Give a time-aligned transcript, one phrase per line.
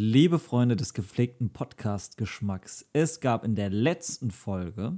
[0.00, 4.96] Liebe Freunde des gepflegten Podcast-Geschmacks, es gab in der letzten Folge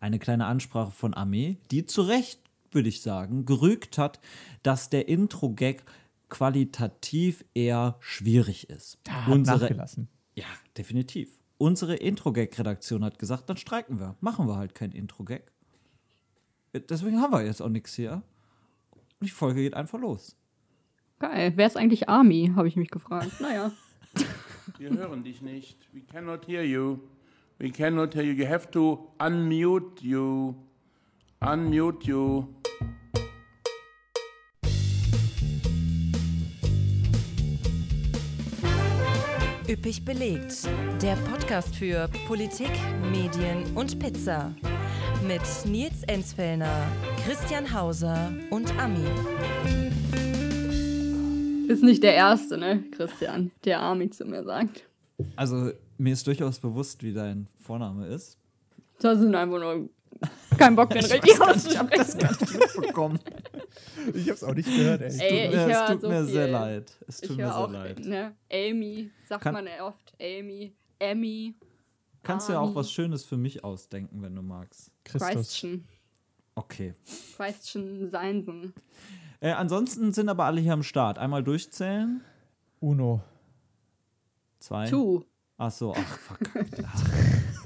[0.00, 2.40] eine kleine Ansprache von Armee, die zu Recht,
[2.72, 4.18] würde ich sagen, gerügt hat,
[4.64, 5.84] dass der Intro-Gag
[6.30, 8.98] qualitativ eher schwierig ist.
[9.04, 10.08] Da hat nachgelassen.
[10.34, 10.46] Ja,
[10.76, 11.30] definitiv.
[11.56, 14.16] Unsere Intro-Gag-Redaktion hat gesagt, dann streiken wir.
[14.18, 15.52] Machen wir halt kein Intro-Gag.
[16.72, 18.24] Deswegen haben wir jetzt auch nichts hier.
[19.20, 20.34] Und die Folge geht einfach los.
[21.20, 21.52] Geil.
[21.54, 23.40] Wer ist eigentlich Army, habe ich mich gefragt.
[23.40, 23.70] Naja.
[24.78, 25.88] Wir hören dich nicht.
[25.92, 26.98] We cannot hear you.
[27.58, 28.32] We cannot hear you.
[28.32, 30.54] You have to unmute you.
[31.40, 32.48] Unmute you.
[39.68, 40.68] Üppig belegt.
[41.00, 42.70] Der Podcast für Politik,
[43.10, 44.54] Medien und Pizza.
[45.26, 46.86] Mit Nils Enzfellner,
[47.24, 49.06] Christian Hauser und Ami.
[51.68, 54.84] Ist nicht der Erste, ne, Christian, der Army zu mir sagt.
[55.36, 58.38] Also, mir ist durchaus bewusst, wie dein Vorname ist.
[59.00, 59.88] Das sind einfach nur
[60.58, 62.18] kein Bock, den richtig auszusprechen.
[62.80, 63.18] Bekommen.
[64.14, 65.18] Ich hab's auch nicht gehört, ey.
[65.18, 66.32] Ey, ich es höre tut so mir viel.
[66.34, 66.92] sehr leid.
[67.08, 67.98] Es tut Ich mir sehr auch, leid.
[68.00, 70.12] ne, Amy, sagt Kann- man ja oft.
[70.20, 71.54] Amy, Emmy,
[72.22, 74.90] Kannst du ja auch was Schönes für mich ausdenken, wenn du magst.
[75.04, 75.30] Christus.
[75.30, 75.84] Christian.
[76.54, 76.94] Okay.
[77.36, 78.72] Christian Seinsen.
[79.44, 81.18] Äh, ansonsten sind aber alle hier am Start.
[81.18, 82.22] Einmal durchzählen.
[82.80, 83.22] Uno.
[84.58, 84.88] Zwei.
[84.88, 85.22] Two.
[85.58, 86.38] Ach so, ach fuck.
[86.86, 87.04] Ach,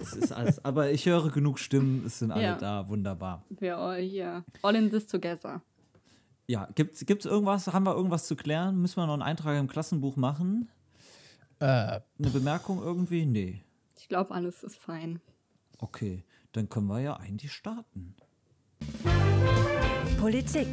[0.01, 0.65] das ist alles.
[0.65, 2.56] Aber ich höre genug Stimmen, es sind alle Ja.
[2.56, 2.89] da.
[2.89, 3.45] Wunderbar.
[3.49, 4.45] Wir all hier.
[4.62, 5.62] All in this together.
[6.49, 7.69] Ja, gibt's, gibt's irgendwas?
[7.69, 8.81] Haben wir irgendwas zu klären?
[8.83, 10.69] Müssen wir noch einen Eintrag im Klassenbuch machen?
[11.61, 13.25] Äh, Eine Bemerkung irgendwie?
[13.25, 13.62] Nee.
[13.97, 15.21] Ich glaube, alles ist fein.
[15.79, 18.17] Okay, dann können wir ja eigentlich starten.
[20.19, 20.67] Politik.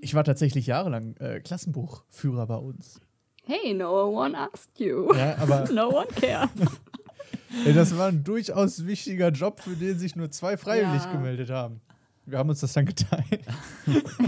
[0.00, 3.00] Ich war tatsächlich jahrelang äh, Klassenbuchführer bei uns.
[3.44, 5.12] Hey, no one asked you.
[5.14, 6.50] Ja, aber No one cares.
[7.74, 11.12] das war ein durchaus wichtiger Job, für den sich nur zwei freiwillig Ja.
[11.12, 11.80] gemeldet haben.
[12.26, 13.44] Wir haben uns das dann geteilt.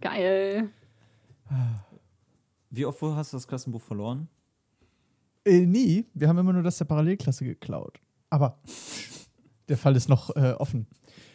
[0.00, 0.68] Geil.
[2.70, 4.28] Wie oft hast du das Klassenbuch verloren?
[5.44, 6.06] Äh, nie.
[6.14, 7.98] Wir haben immer nur das der Parallelklasse geklaut.
[8.28, 8.58] Aber
[9.68, 10.86] der Fall ist noch äh, offen.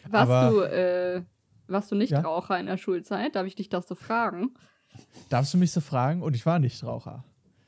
[0.08, 1.22] Warst Aber- du, äh,
[1.68, 2.20] warst du nicht Ja?
[2.20, 3.34] Raucher in der Schulzeit?
[3.36, 4.54] Darf ich dich das so fragen?
[5.28, 6.22] Darfst du mich so fragen?
[6.22, 7.24] Und ich war nicht Raucher.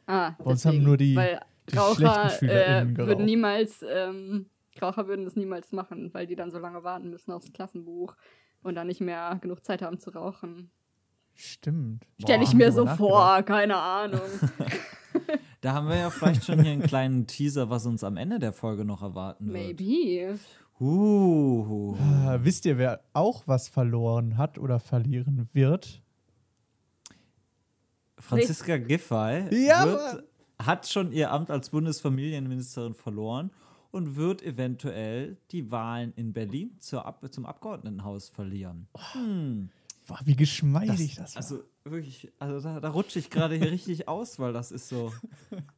[0.06, 0.82] Ah, Bei uns deswegen.
[0.82, 4.46] haben nur die- weil die Raucher äh, würden niemals, ähm,
[4.80, 8.16] Raucher würden das niemals machen, weil die dann so lange warten müssen aufs Klassenbuch
[8.62, 10.70] und dann nicht mehr genug Zeit haben zu rauchen.
[11.34, 12.04] Stimmt.
[12.20, 14.20] Stelle ich mir so vor, keine Ahnung.
[15.60, 18.52] Da haben wir ja vielleicht schon hier einen kleinen Teaser, was uns am Ende der
[18.52, 19.80] Folge noch erwarten wird.
[19.80, 20.38] Maybe.
[20.80, 21.96] Uh.
[22.38, 26.02] Wisst ihr, wer auch was verloren hat oder verlieren wird?
[28.18, 30.24] Franziska Giffey Ja, wird,
[30.58, 33.50] hat schon ihr Amt als Bundesfamilienministerin verloren
[33.90, 38.88] und wird eventuell die Wahlen in Berlin zur Ab zum Abgeordnetenhaus verlieren.
[39.12, 39.70] Hm.
[40.06, 41.42] Boah, wie geschmeidig das, war.
[41.42, 45.12] also wirklich, also da, da rutsche ich gerade hier richtig aus, weil das ist so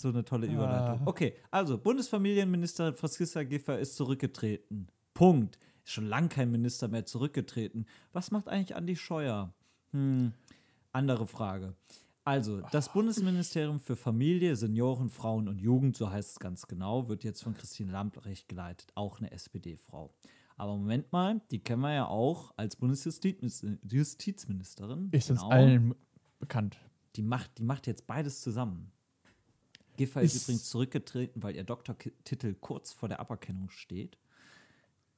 [0.00, 1.00] so eine tolle Überleitung.
[1.00, 1.06] Ah.
[1.06, 4.88] Okay, also Bundesfamilienministerin Franziska Giffey ist zurückgetreten.
[5.14, 5.58] Punkt.
[5.84, 7.86] Ist schon lang kein Minister mehr zurückgetreten.
[8.12, 9.52] Was macht eigentlich Andi Scheuer?
[9.92, 10.32] Hm,
[10.92, 11.74] andere Frage.
[12.24, 17.24] Also, das Bundesministerium für Familie, Senioren, Frauen und Jugend, so heißt es ganz genau, wird
[17.24, 20.12] jetzt von Christine Lambrecht geleitet, auch eine SPD-Frau.
[20.56, 25.08] Aber Moment mal, die kennen wir ja auch als Bundesjustizministerin.
[25.12, 25.50] ist uns Genau.
[25.50, 25.94] allen
[26.38, 26.76] bekannt.
[27.16, 28.92] Die macht, die macht jetzt beides zusammen.
[30.00, 34.16] Giffey ist, Ist- übrigens zurückgetreten, weil ihr Doktortitel kurz vor der Aberkennung steht.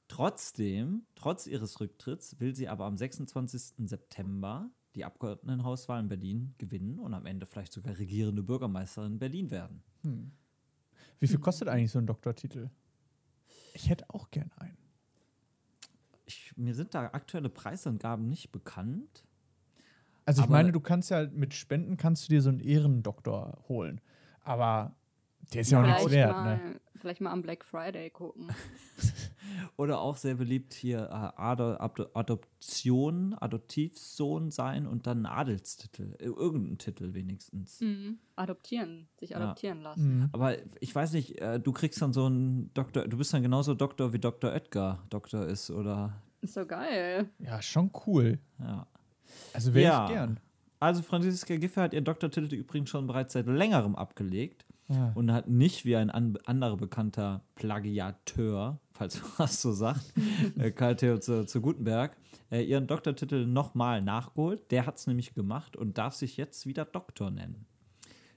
[0.09, 3.87] Trotzdem, trotz ihres Rücktritts, will sie aber am 26.
[3.87, 9.49] September die Abgeordnetenhauswahl in Berlin gewinnen und am Ende vielleicht sogar regierende Bürgermeisterin in Berlin
[9.51, 9.81] werden.
[11.19, 12.69] Wie viel kostet eigentlich so ein Doktortitel?
[13.73, 14.77] Ich hätte auch gern einen.
[16.25, 19.23] Ich, mir sind da aktuelle Preisangaben nicht bekannt.
[20.25, 23.99] Also ich meine, du kannst ja mit Spenden kannst du dir so einen Ehrendoktor holen.
[24.43, 24.95] Aber
[25.53, 26.79] der ist ja, auch nichts Vielleicht wert, mal, ne?
[26.95, 28.47] vielleicht mal am Black Friday gucken.
[29.77, 36.15] Oder auch sehr beliebt hier äh, Ado Ado Adoption, Adoptivsohn sein und dann Adelstitel.
[36.19, 37.81] Äh, irgendeinen Titel wenigstens.
[37.81, 38.19] Mhm.
[38.35, 39.37] Adoptieren, sich Ja.
[39.37, 40.19] adoptieren lassen.
[40.19, 40.29] Mhm.
[40.31, 43.73] Aber ich weiß nicht, äh, du kriegst dann so einen Doktor, du bist dann genauso
[43.73, 44.51] Doktor wie Dr.
[44.51, 46.21] Oetker Doktor ist, oder?
[46.41, 47.29] Ist so geil.
[47.39, 48.39] Ja, schon cool.
[48.59, 48.87] Ja.
[49.53, 50.05] Also wäre Ja.
[50.05, 50.39] ich gern.
[50.83, 54.65] Also Franziska Giffey hat ihren Doktortitel übrigens schon bereits seit längerem abgelegt.
[54.89, 55.13] Ah.
[55.15, 60.13] und hat nicht wie ein an anderer bekannter Plagiateur, falls man das so sagt,
[60.57, 62.17] äh, Karl Theo zu, zu Gutenberg,
[62.51, 64.69] äh, ihren Doktortitel nochmal nachgeholt.
[64.71, 67.65] Der hat es nämlich gemacht und darf sich jetzt wieder Doktor nennen.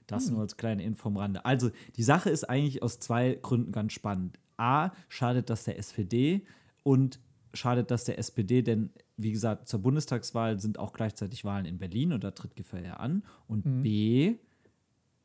[0.07, 1.43] Das nur als kleine Info am Rande.
[1.43, 4.39] Also, die Sache ist eigentlich aus zwei Gründen ganz spannend.
[4.55, 6.45] A, schadet das der SPD
[6.83, 7.19] und
[7.57, 12.13] schadet das der SPD, denn wie gesagt, zur Bundestagswahl sind auch gleichzeitig Wahlen in Berlin
[12.13, 13.23] und da tritt Giffey ja an.
[13.47, 14.35] Und B,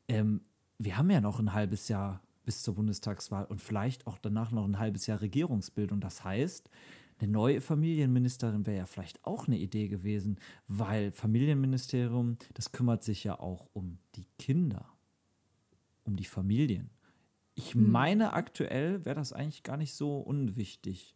[0.07, 0.41] ähm,
[0.77, 4.65] wir haben ja noch ein halbes Jahr bis zur Bundestagswahl und vielleicht auch danach noch
[4.65, 6.01] ein halbes Jahr Regierungsbildung.
[6.01, 6.69] Das heißt,
[7.19, 13.23] eine neue Familienministerin wäre ja vielleicht auch eine Idee gewesen, weil Familienministerium, das kümmert sich
[13.23, 14.89] ja auch um die Kinder,
[16.03, 16.89] um die Familien.
[17.55, 21.15] Ich meine, aktuell wäre das eigentlich gar nicht so unwichtig.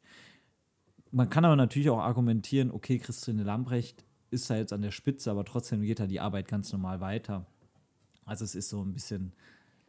[1.12, 5.32] Man kann aber natürlich auch argumentieren, okay, Christine Lambrecht ist da jetzt an der Spitze,
[5.32, 7.46] aber trotzdem geht da die Arbeit ganz normal weiter.
[8.26, 9.34] Also es ist so ein bisschen,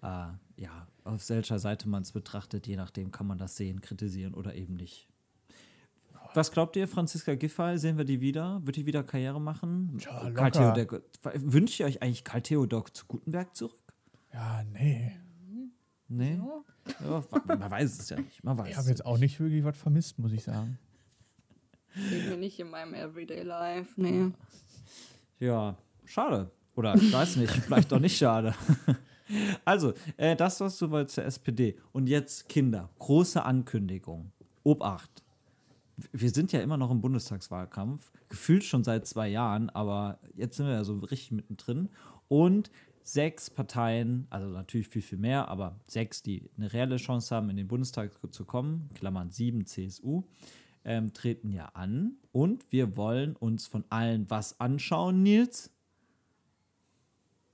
[0.03, 0.27] äh,
[0.57, 4.55] ja, auf welcher Seite man es betrachtet, je nachdem kann man das sehen, kritisieren oder
[4.55, 5.09] eben nicht.
[6.35, 8.61] Was glaubt ihr, Franziska Giffey, sehen wir die wieder?
[8.65, 9.99] Wird die wieder Karriere machen?
[9.99, 10.51] Ja, Karl.
[10.51, 11.03] Theodor,
[11.35, 13.79] wünscht ihr euch eigentlich Karl Theodor zu Gutenberg zurück?
[14.33, 15.17] Ja, nee.
[16.07, 16.41] Nee?
[17.01, 18.43] Ja, man weiß es ja nicht.
[18.45, 20.79] Man weiß Ich habe jetzt auch nicht wirklich was vermisst, muss ich sagen.
[22.11, 23.93] Seht mir nicht in meinem Everyday Life.
[23.97, 24.31] Nee.
[25.41, 26.51] Ja, schade.
[26.75, 28.55] Oder ich weiß nicht, vielleicht auch nicht schade.
[29.67, 31.77] Also, äh, das war soweit zur SPD.
[31.93, 32.89] Und jetzt Kinder.
[32.99, 34.33] Große Ankündigung.
[34.63, 35.23] Obacht.
[36.13, 38.11] Wir sind ja immer noch im Bundestagswahlkampf.
[38.31, 41.91] Gefühlt schon seit zwei Jahren, aber jetzt sind wir ja so richtig mittendrin.
[42.29, 42.71] Und
[43.03, 47.57] sechs Parteien, also natürlich viel, viel mehr, aber sechs, die eine reelle Chance haben, in
[47.57, 50.25] den Bundestag zu kommen, Klammern sieben CSU,
[50.89, 52.17] ähm, treten ja an.
[52.33, 55.71] Und wir wollen uns von allen was anschauen, Nils?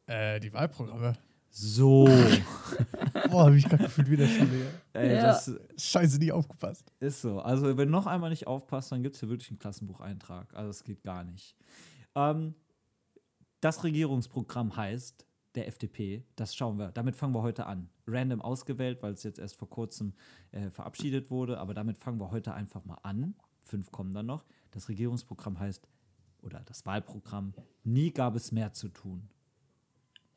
[0.07, 1.15] Äh, die Wahlprogramme.
[1.51, 2.05] So.
[3.31, 4.67] Boah, habe ich gerade gefühlt wieder schon wieder.
[4.93, 5.23] Ey, Ja.
[5.23, 6.93] das Scheiße, nie aufgepasst.
[7.01, 7.41] ist so.
[7.41, 10.55] Also, wenn noch einmal nicht aufpasst, dann gibt es hier wirklich einen Klassenbucheintrag.
[10.55, 11.57] Also, das geht gar nicht.
[12.15, 12.55] Ähm,
[13.61, 16.25] das Regierungsprogramm heißt der FDP.
[16.37, 16.91] Das schauen wir.
[16.93, 17.89] Damit fangen wir heute an.
[18.07, 20.13] Random ausgewählt, weil es jetzt erst vor kurzem
[20.53, 21.59] äh, verabschiedet wurde.
[21.59, 23.35] Aber damit fangen wir heute einfach mal an.
[23.63, 24.45] Fünf kommen dann noch.
[24.71, 25.87] Das Regierungsprogramm heißt,
[26.43, 27.55] oder das Wahlprogramm,
[27.85, 29.29] nie gab es mehr zu tun.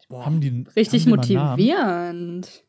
[0.10, 2.64] Haben die, Richtig haben die motivierend.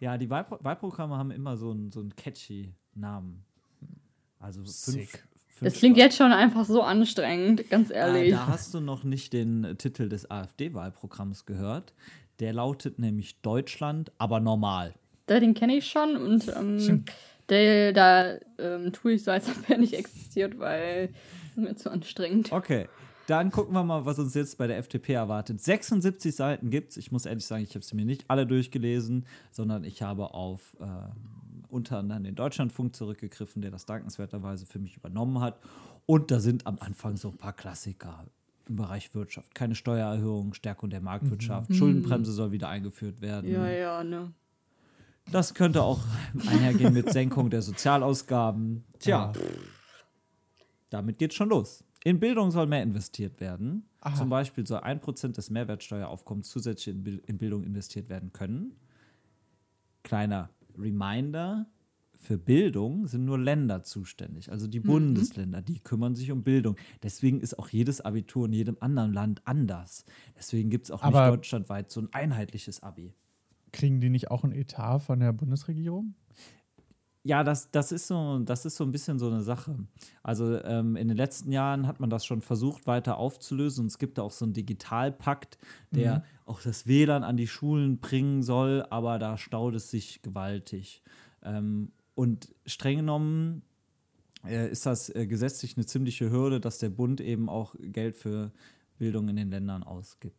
[0.00, 3.44] Ja, die Wahlpro Wahlprogramme haben immer so einen so einen catchy Namen.
[4.38, 5.24] Also fünf, Sick.
[5.48, 8.28] fünf Das klingt jetzt schon einfach so anstrengend, ganz ehrlich.
[8.28, 11.94] Äh, da hast du noch nicht den Titel des AfD-Wahlprogramms gehört.
[12.42, 14.94] Der lautet nämlich Deutschland, aber normal.
[15.26, 17.04] Da, den kenne ich schon und ähm,
[17.48, 21.10] der, da ähm, tue ich so, als ob er nicht existiert, weil
[21.44, 22.50] es ist mir zu anstrengend.
[22.50, 22.88] Okay,
[23.28, 25.60] dann gucken wir mal, was uns jetzt bei der FDP erwartet.
[25.60, 26.96] 76 Seiten gibt's.
[26.96, 30.76] Ich muss ehrlich sagen, ich habe sie mir nicht alle durchgelesen, sondern ich habe auf
[30.80, 30.86] äh,
[31.68, 35.60] unter anderem den Deutschlandfunk zurückgegriffen, der das dankenswerterweise für mich übernommen hat.
[36.06, 38.26] Und da sind am Anfang so ein paar Klassiker
[38.68, 39.54] im Bereich Wirtschaft.
[39.54, 43.50] Keine Steuererhöhung, Stärkung der Marktwirtschaft, Schuldenbremse soll wieder eingeführt werden.
[43.50, 44.32] Ja, ja, ne.
[45.30, 46.00] Das könnte auch
[46.48, 48.84] einhergehen mit Senkung der Sozialausgaben.
[48.98, 49.32] Tja,
[50.90, 51.84] damit geht's schon los.
[52.04, 53.86] In Bildung soll mehr investiert werden.
[54.00, 54.16] Aha.
[54.16, 58.74] Zum Beispiel soll 1% des Mehrwertsteueraufkommens zusätzlich in Bildung investiert werden können.
[60.02, 61.66] Kleiner Reminder:
[62.22, 66.76] Für Bildung sind nur Länder zuständig, also die Bundesländer, die kümmern sich um Bildung.
[67.02, 70.04] Deswegen ist auch jedes Abitur in jedem anderen Land anders.
[70.38, 73.12] Deswegen gibt es auch Aber- nicht deutschlandweit so ein einheitliches Abi.
[73.72, 76.14] Kriegen die nicht auch ein Etat von der Bundesregierung?
[77.24, 79.76] Ja, das, das, ist so, das ist so ein bisschen so eine Sache.
[80.22, 83.82] Also ähm, in den letzten Jahren hat man das schon versucht, weiter aufzulösen.
[83.82, 85.58] Und es gibt da auch so einen Digitalpakt,
[85.90, 91.02] der auch das WLAN an die Schulen bringen soll, aber da staut es sich gewaltig.
[91.42, 93.62] Ähm, und streng genommen
[94.44, 98.52] äh, ist das äh, gesetzlich eine ziemliche Hürde, dass der Bund eben auch Geld für
[98.98, 100.36] Bildung in den Ländern ausgibt.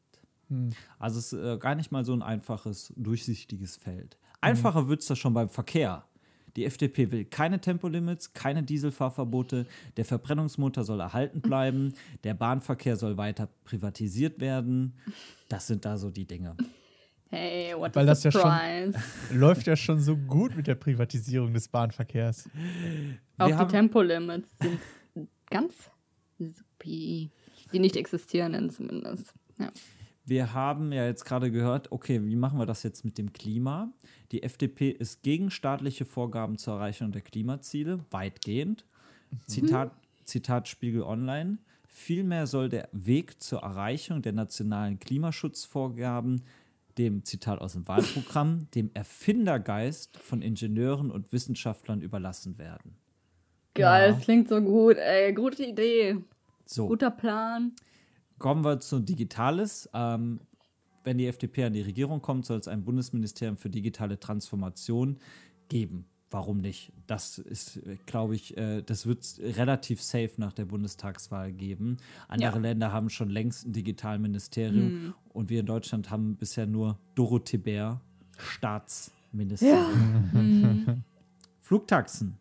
[0.99, 4.17] Also es ist äh, gar nicht mal so ein einfaches, durchsichtiges Feld.
[4.41, 6.05] Einfacher wird es da schon beim Verkehr.
[6.55, 9.65] Die FDP will keine Tempolimits, keine Dieselfahrverbote,
[9.97, 14.93] der Verbrennungsmotor soll erhalten bleiben, der Bahnverkehr soll weiter privatisiert werden.
[15.49, 16.55] Das sind da so die Dinge.
[17.35, 18.99] Hey, what Weil a das ja schon- surprise.
[19.33, 22.47] Läuft ja schon so gut mit der Privatisierung des Bahnverkehrs.
[23.39, 24.79] Auch Wir die Tempolimits sind
[25.49, 25.73] ganz
[26.37, 27.31] supi.
[27.71, 29.33] Die nicht existierenden zumindest.
[29.57, 29.71] Ja.
[30.25, 33.91] Wir haben ja jetzt gerade gehört, okay, wie machen wir das jetzt mit dem Klima?
[34.31, 38.85] Die FDP ist gegen staatliche Vorgaben zur Erreichung der Klimaziele, weitgehend.
[39.47, 39.91] Zitat,
[40.23, 41.57] Zitat Spiegel Online.
[41.87, 46.43] Vielmehr soll der Weg zur Erreichung der nationalen Klimaschutzvorgaben
[46.97, 52.95] dem Zitat aus dem Wahlprogramm, dem Erfindergeist von Ingenieuren und Wissenschaftlern überlassen werden.
[53.73, 54.13] Geil, Ja.
[54.15, 55.33] das klingt so gut, ey.
[55.33, 56.17] Gute Idee.
[56.65, 57.73] So, Guter Plan.
[58.39, 59.89] kommen wir zu Digitales.
[59.93, 60.39] Ähm,
[61.03, 65.17] wenn die FDP an die Regierung kommt, soll es ein Bundesministerium für digitale Transformation
[65.69, 66.05] geben.
[66.33, 66.91] Warum nicht?
[67.05, 71.97] Das ist, glaube ich, äh, das wird es relativ safe nach der Bundestagswahl geben.
[72.27, 72.59] Andere Ja.
[72.59, 78.01] Länder haben schon längst ein Digitalministerium und wir in Deutschland haben bisher nur Dorothee Bär,
[78.39, 81.03] Staatsministerin.
[81.61, 82.35] Flugtaxen.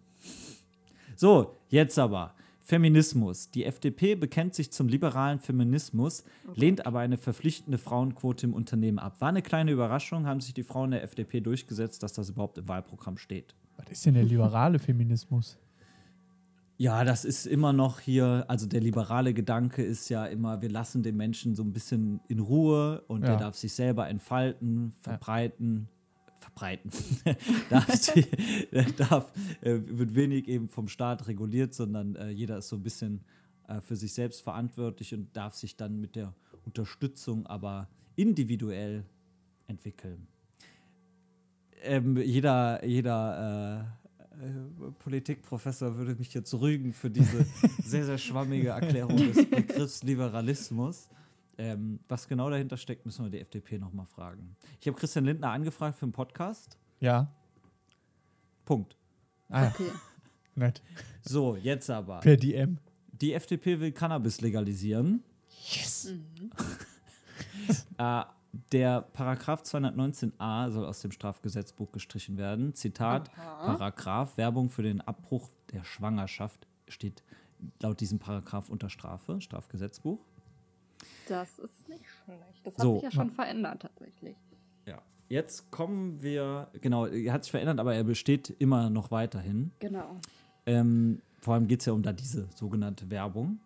[1.15, 2.33] So, jetzt aber.
[2.61, 3.51] Feminismus.
[3.51, 9.21] Die FDP bekennt sich zum liberalen Feminismus, lehnt aber eine verpflichtende Frauenquote im Unternehmen ab.
[9.21, 12.69] War eine kleine Überraschung, haben sich die Frauen der FDP durchgesetzt, dass das überhaupt im
[12.69, 13.55] Wahlprogramm steht.
[13.85, 15.59] Was ist denn der liberale Feminismus?
[16.79, 21.03] Ja, das ist immer noch hier, also der liberale Gedanke ist ja immer, wir lassen
[21.03, 23.37] den Menschen so ein bisschen in Ruhe und der Ja.
[23.37, 25.89] darf sich selber entfalten, verbreiten,
[26.41, 26.91] verbreiten.
[27.71, 28.27] darf sie,
[28.73, 32.83] der darf, äh, wird wenig eben vom Staat reguliert, sondern äh, jeder ist so ein
[32.83, 33.21] bisschen
[33.69, 36.35] äh, für sich selbst verantwortlich und darf sich dann mit der
[36.65, 39.05] Unterstützung aber individuell
[39.69, 40.27] entwickeln.
[41.83, 43.87] Ähm, jeder, jeder
[44.39, 47.45] äh, äh, Politikprofessor würde mich jetzt rügen für diese
[47.83, 51.09] sehr, sehr schwammige Erklärung des Begriffs Liberalismus.
[51.59, 54.57] Ähm, was genau dahinter steckt, müssen wir die FDP nochmal fragen.
[54.81, 56.79] Ich habe Christian Lindner angefragt für einen Podcast.
[56.99, 57.33] Ja.
[58.65, 58.97] Punkt.
[59.49, 59.69] Ah, ja.
[59.69, 59.91] Okay.
[60.55, 60.83] nett.
[61.23, 62.21] So, jetzt aber.
[62.21, 62.79] Per DM.
[63.13, 65.23] Die FDP will Cannabis legalisieren.
[65.71, 66.13] Yes.
[67.99, 68.23] Äh,
[68.53, 72.75] der Paragraph 219a soll aus dem Strafgesetzbuch gestrichen werden.
[72.75, 77.23] Zitat: Paragraph Werbung für den Abbruch der Schwangerschaft steht
[77.81, 80.19] laut diesem Paragraph unter Strafe, Strafgesetzbuch.
[81.29, 82.61] Das ist nicht schlecht.
[82.65, 82.95] Das hat So.
[82.95, 84.37] sich ja schon verändert tatsächlich.
[84.87, 85.01] Ja.
[85.29, 89.73] Jetzt kommen wir, genau, er hat sich verändert, aber er besteht immer noch weiterhin.
[89.79, 90.21] Genau.
[90.67, 93.61] Ähm, vor allem geht es ja um da diese sogenannte Werbung.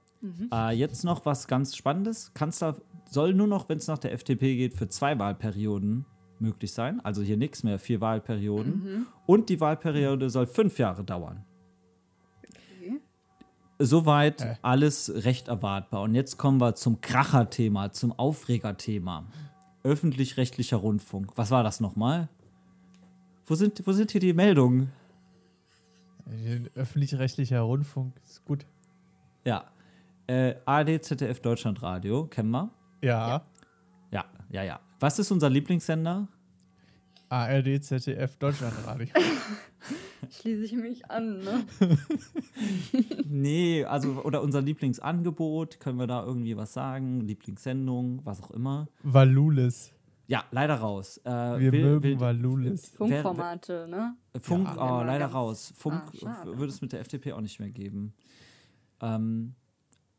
[0.53, 2.33] Äh, jetzt noch was ganz Spannendes.
[2.35, 2.77] Kanzler
[3.09, 6.05] soll nur noch, wenn es nach der FDP geht, für zwei Wahlperioden
[6.39, 7.01] möglich sein.
[7.05, 9.07] Also hier nichts mehr, vier Wahlperioden.
[9.27, 11.45] Und die Wahlperiode soll fünf Jahre dauern.
[12.79, 13.01] Okay.
[13.79, 16.03] Soweit alles recht erwartbar.
[16.03, 19.27] Und jetzt kommen wir zum Kracherthema, zum Aufregerthema.
[19.85, 21.33] Öffentlich-rechtlicher Rundfunk.
[21.37, 22.29] Was war das nochmal?
[23.47, 24.91] Wo sind, wo sind hier die Meldungen?
[26.75, 28.67] Öffentlich-rechtlicher Rundfunk ist gut.
[29.45, 29.65] Ja.
[30.27, 32.71] Äh, ARD, ZDF, Deutschlandradio, kennen wir?
[33.03, 33.43] Ja.
[34.11, 34.81] Ja, ja, ja.
[34.99, 36.27] Was ist unser Lieblingssender?
[37.29, 39.09] ARD, ZDF, Deutschlandradio.
[40.31, 41.65] Schließe ich mich an, ne?
[43.29, 47.21] Nee, also, oder unser Lieblingsangebot, können wir da irgendwie was sagen?
[47.21, 48.89] Lieblingssendung, was auch immer.
[49.03, 49.93] Valulis.
[50.29, 51.19] Ja, leider raus.
[51.25, 51.31] Äh,
[51.61, 52.89] Wir will- mögen will- Valulis.
[52.91, 54.17] Funkformate, ne?
[54.41, 55.01] Funk, Ja.
[55.01, 55.73] oh, leider raus.
[55.77, 58.13] Funk Ah, würde es mit der FDP auch nicht mehr geben.
[59.01, 59.55] Ähm,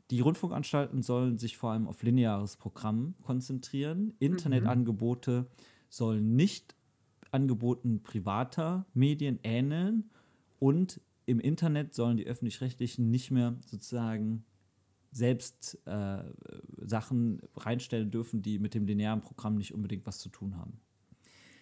[0.10, 4.14] die Rundfunkanstalten sollen sich vor allem auf lineares Programm konzentrieren.
[4.20, 5.48] Internetangebote
[5.90, 6.76] sollen nicht
[7.32, 10.10] Angeboten privater Medien ähneln
[10.60, 14.46] und im Internet sollen die öffentlich-rechtlichen nicht mehr sozusagen
[15.12, 16.24] selbst äh,
[16.78, 20.80] Sachen reinstellen dürfen, die mit dem linearen Programm nicht unbedingt was zu tun haben.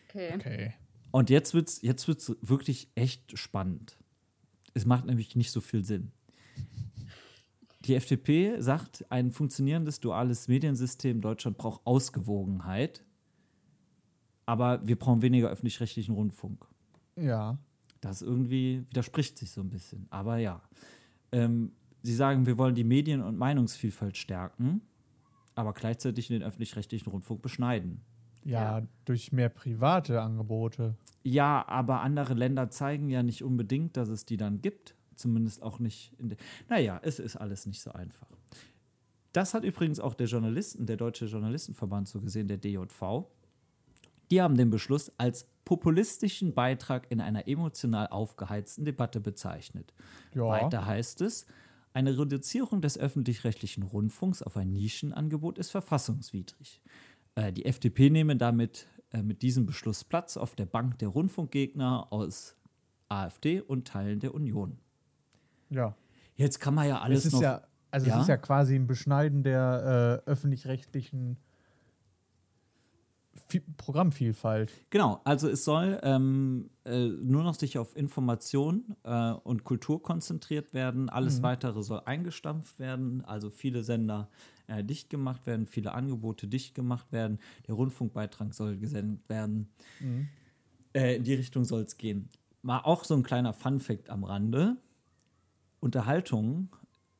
[0.10, 0.34] Okay.
[0.36, 0.74] Okay.
[1.12, 3.98] Und jetzt wird es jetzt wird's wirklich echt spannend.
[4.74, 6.12] Es macht nämlich nicht so viel Sinn.
[7.86, 13.04] Die FDP sagt, ein funktionierendes duales Mediensystem Deutschland braucht Ausgewogenheit,
[14.48, 16.66] aber wir brauchen weniger öffentlich-rechtlichen Rundfunk.
[17.16, 17.58] Ja.
[18.02, 20.08] Das irgendwie widerspricht sich so ein bisschen.
[20.10, 20.62] Aber ja.
[21.32, 24.82] Ähm, sie sagen, wir wollen die Medien- und Meinungsvielfalt stärken,
[25.54, 28.02] aber gleichzeitig den öffentlich-rechtlichen Rundfunk beschneiden.
[28.44, 28.80] ja.
[28.80, 28.88] Ja.
[29.06, 30.96] durch mehr private Angebote.
[31.24, 34.95] Ja, aber andere Länder zeigen ja nicht unbedingt, dass es die dann gibt.
[35.16, 36.38] Zumindest auch nicht in der.
[36.70, 38.28] Naja, es ist alles nicht so einfach.
[39.32, 43.26] Das hat übrigens auch der Journalisten, der Deutsche Journalistenverband so gesehen, der DJV.
[44.32, 49.94] Die haben den Beschluss als populistischen Beitrag in einer emotional aufgeheizten Debatte bezeichnet.
[50.34, 50.44] Ja.
[50.44, 51.46] Weiter heißt es,
[51.94, 56.82] eine Reduzierung des öffentlich-rechtlichen Rundfunks auf ein Nischenangebot ist verfassungswidrig.
[57.36, 62.12] Äh, die FDP nehme damit äh, mit diesem Beschluss Platz auf der Bank der Rundfunkgegner
[62.12, 62.56] aus
[63.10, 64.78] AfD und Teilen der Union.
[65.70, 65.96] Ja.
[66.36, 67.42] Jetzt kann man ja alles es ist noch.
[67.42, 68.16] ja, also Ja?
[68.16, 71.38] es ist ja quasi ein Beschneiden der äh, öffentlich-rechtlichen
[73.50, 74.72] Vi- Programmvielfalt.
[74.90, 80.74] Genau, also es soll ähm, äh, nur noch sich auf Information äh, und Kultur konzentriert
[80.74, 81.10] werden.
[81.10, 83.24] Alles weitere soll eingestampft werden.
[83.26, 84.30] Also viele Sender
[84.68, 89.70] äh, dicht gemacht werden, viele Angebote dicht gemacht werden, der Rundfunkbeitrag soll gesendet werden.
[90.94, 92.30] Äh, in die Richtung soll es gehen.
[92.62, 94.78] Mal auch so ein kleiner Fun-Fact am Rande.
[95.86, 96.76] Unterhaltung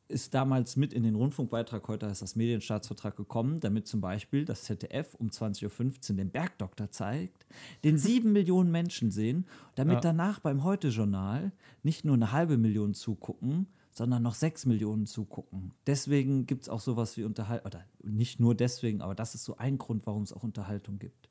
[0.08, 4.64] ist damals mit in den Rundfunkbeitrag, heute heißt das Medienstaatsvertrag gekommen, damit zum Beispiel das
[4.64, 7.46] ZDF um 20.15 Uhr den Bergdoktor zeigt,
[7.84, 9.46] den sieben Millionen Menschen sehen,
[9.76, 10.00] damit Ja.
[10.00, 11.52] danach beim Heute-Journal
[11.84, 15.72] nicht nur eine halbe Million zugucken, sondern noch sechs Millionen zugucken.
[15.86, 19.56] Deswegen gibt es auch sowas wie Unterhaltung, oder nicht nur deswegen, aber das ist so
[19.58, 21.28] ein Grund, warum es auch Unterhaltung gibt.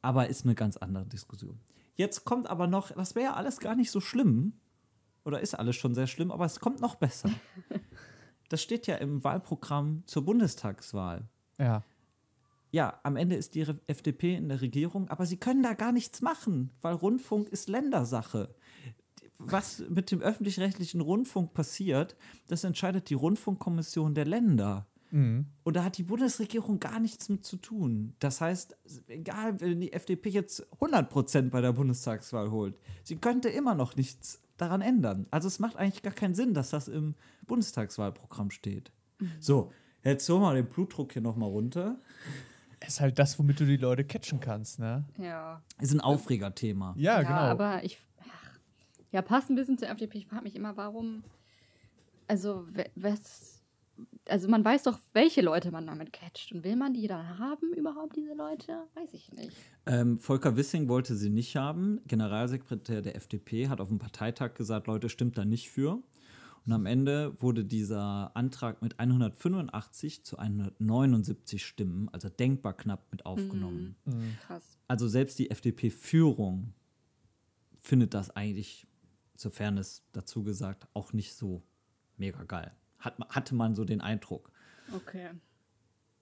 [0.00, 1.60] Aber ist eine ganz andere Diskussion.
[1.94, 4.54] Jetzt kommt aber noch, das wäre ja alles gar nicht so schlimm,
[5.28, 7.30] oder ist alles schon sehr schlimm, aber es kommt noch besser.
[8.50, 11.28] Das steht ja im Wahlprogramm zur Bundestagswahl.
[11.58, 11.84] Ja.
[12.70, 16.22] Ja, am Ende ist die FDP in der Regierung, aber sie können da gar nichts
[16.22, 18.54] machen, weil Rundfunk ist Ländersache.
[19.36, 22.16] Was mit dem öffentlich-rechtlichen Rundfunk passiert,
[22.46, 24.86] das entscheidet die Rundfunkkommission der Länder.
[25.10, 25.44] Mhm.
[25.62, 28.14] Und da hat die Bundesregierung gar nichts mit zu tun.
[28.18, 33.74] Das heißt, egal, wenn die FDP jetzt 100% bei der Bundestagswahl holt, sie könnte immer
[33.74, 35.26] noch nichts daran ändern.
[35.30, 37.14] Also es macht eigentlich gar keinen Sinn, dass das im
[37.46, 38.92] Bundestagswahlprogramm steht.
[39.40, 39.72] So,
[40.04, 41.98] jetzt holen wir den Blutdruck hier nochmal runter.
[42.86, 45.04] Ist halt das, womit du die Leute catchen kannst, ne?
[45.18, 45.62] Ja.
[45.80, 46.94] Ist ein Aufregerthema.
[46.96, 47.34] Ja, ja, genau.
[47.34, 47.98] aber ich.
[48.20, 48.58] Ach,
[49.10, 50.18] ja, passt ein bisschen zur FDP.
[50.18, 51.24] Ich frage mich immer, warum.
[52.28, 53.57] Also, was.
[54.28, 56.52] Also, man weiß doch, welche Leute man damit catcht.
[56.52, 58.84] Und will man die dann haben, überhaupt, diese Leute?
[58.94, 59.56] Weiß ich nicht.
[59.86, 62.00] Ähm, Volker Wissing wollte sie nicht haben.
[62.06, 66.02] Generalsekretär der FDP hat auf dem Parteitag gesagt, Leute, stimmt da nicht für.
[66.68, 73.24] Und am Ende wurde dieser Antrag mit 185 zu 179 Stimmen, also denkbar knapp, mit
[73.24, 73.96] aufgenommen.
[74.46, 74.76] Krass.
[74.86, 76.74] Also selbst die FDP-Führung
[77.78, 78.86] findet das eigentlich,
[79.34, 81.62] zur Fairness dazu gesagt, auch nicht so
[82.18, 82.72] mega geil.
[82.98, 84.50] Hat, hatte man so den Eindruck.
[84.94, 85.28] Okay.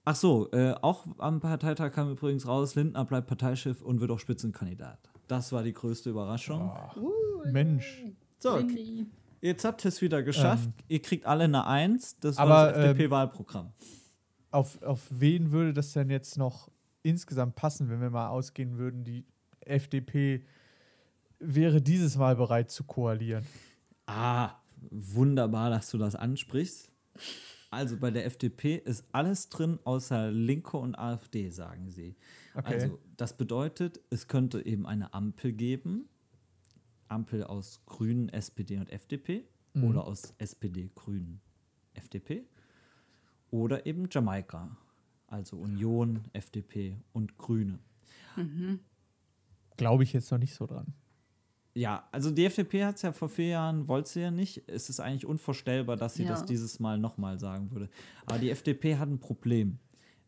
[0.05, 4.19] Ach so, äh, auch am Parteitag kam übrigens raus, Lindner bleibt Parteichef und wird auch
[4.19, 4.99] Spitzenkandidat.
[5.27, 6.71] Das war die größte Überraschung.
[7.51, 8.03] Mensch.
[8.39, 8.63] So,
[9.41, 10.69] jetzt habt ihr es wieder geschafft.
[10.87, 12.17] ihr kriegt alle eine Eins.
[12.19, 13.73] Das war aber, das FDP-Wahlprogramm.
[14.51, 16.69] Auf, auf wen würde das denn jetzt noch
[17.03, 19.25] insgesamt passen, wenn wir mal ausgehen würden, die
[19.59, 20.45] FDP
[21.39, 23.45] wäre dieses Mal bereit zu koalieren?
[24.05, 24.51] Ah,
[24.89, 26.91] wunderbar, dass du das ansprichst.
[27.69, 32.15] Also bei der FDP ist alles drin außer Linke und AfD, sagen sie.
[32.55, 32.73] Okay.
[32.73, 36.07] Also das bedeutet, es könnte eben eine Ampel geben.
[37.09, 41.39] Ampel aus Grünen, SPD und FDP oder aus SPD, Grünen,
[41.93, 42.45] FDP
[43.51, 44.75] oder eben Jamaika,
[45.27, 47.79] also Union, FDP und Grüne.
[49.77, 50.93] Glaube ich jetzt noch nicht so dran.
[51.77, 54.63] Ja, also die FDP hat es ja vor vier Jahren, wollte sie ja nicht.
[54.67, 56.29] Es ist eigentlich unvorstellbar, dass sie Ja.
[56.29, 57.89] das dieses Mal nochmal sagen würde.
[58.25, 59.77] Aber die FDP hat ein Problem.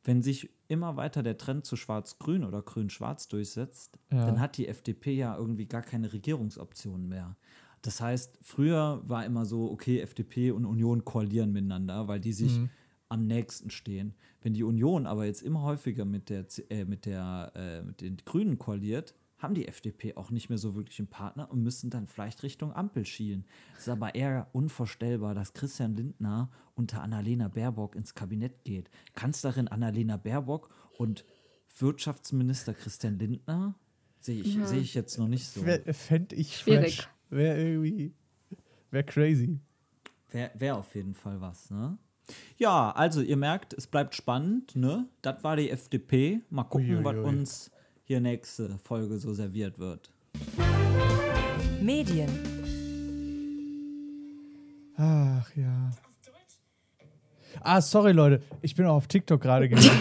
[0.03, 4.25] Wenn sich immer weiter der Trend zu Schwarz-Grün oder Grün-Schwarz durchsetzt, Ja.
[4.25, 7.35] dann hat die FDP ja irgendwie gar keine Regierungsoptionen mehr.
[7.81, 12.59] Das heißt, früher war immer so, okay, FDP und Union koalieren miteinander, weil die sich
[13.07, 14.13] am nächsten stehen.
[14.41, 18.17] Wenn die Union aber jetzt immer häufiger mit, der, äh, mit, der, äh, mit den
[18.23, 22.07] Grünen koaliert, haben die FDP auch nicht mehr so wirklich einen Partner und müssen dann
[22.07, 23.45] vielleicht Richtung Ampel schielen.
[23.75, 28.89] Es ist aber eher unvorstellbar, dass Christian Lindner unter Annalena Baerbock ins Kabinett geht.
[29.15, 31.25] Kanzlerin Annalena Baerbock und
[31.77, 33.75] Wirtschaftsminister Christian Lindner
[34.19, 35.61] sehe ich, sehe ich jetzt noch nicht so.
[35.93, 36.97] Fände ich Schwierig.
[36.97, 37.09] fresh.
[37.29, 38.13] Wäre irgendwie,
[38.91, 39.59] wäre crazy.
[40.31, 41.97] Wäre wär auf jeden Fall was, ne?
[42.57, 45.07] Ja, also ihr merkt, es bleibt spannend, ne?
[45.21, 46.41] Das war die FDP.
[46.49, 47.71] Mal gucken, was uns
[48.09, 50.09] hier nächste Folge so serviert wird.
[51.79, 52.27] Medien,
[54.97, 55.91] Ach ja.
[57.61, 59.93] Ah, sorry Leute, ich bin auch auf TikTok gerade gelandet.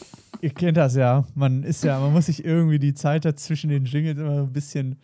[0.40, 1.24] Ihr kennt das ja.
[1.36, 4.96] Man ist ja, man muss sich irgendwie die Zeit dazwischen den Jingles immer ein bisschen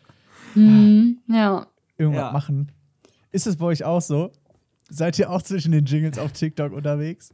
[0.56, 1.18] Mhm.
[1.28, 1.68] Ja.
[1.96, 2.32] irgendwas Ja.
[2.32, 2.72] machen.
[3.30, 4.32] Ist es bei euch auch so?
[4.90, 7.32] Seid ihr auch zwischen den Jingles auf TikTok unterwegs?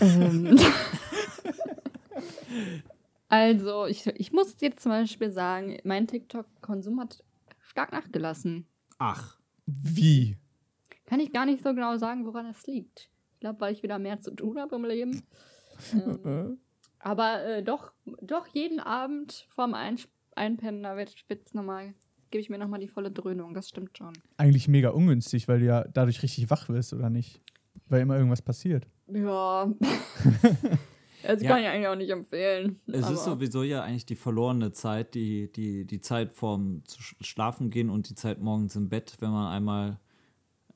[0.00, 0.58] Ähm.
[3.34, 7.24] also, ich, ich muss jetzt zum Beispiel sagen, mein TikTok-Konsum hat
[7.60, 8.66] stark nachgelassen.
[8.98, 10.36] Ach, Wie?
[11.06, 13.10] Kann ich gar nicht so genau sagen, woran das liegt.
[13.34, 15.22] Ich glaube, weil ich wieder mehr zu tun habe im Leben.
[15.92, 16.58] Ähm,
[17.00, 17.92] aber äh, doch,
[18.22, 21.94] doch jeden Abend vorm Einsp Einpennen, da wird, wird's nochmal,
[22.30, 23.54] gebe ich mir nochmal die volle Dröhnung.
[23.54, 24.12] Das stimmt schon.
[24.36, 27.40] Eigentlich mega ungünstig, weil du ja dadurch richtig wach wirst, oder nicht?
[27.88, 28.86] Weil immer irgendwas passiert.
[29.08, 29.68] Ja.
[31.26, 31.50] das Ja.
[31.50, 32.78] kann ich eigentlich auch nicht empfehlen.
[32.86, 36.82] es aber, ist sowieso ja eigentlich die verlorene Zeit, die, die, die Zeit vorm
[37.20, 39.98] Schlafen gehen und die Zeit morgens im Bett, wenn man einmal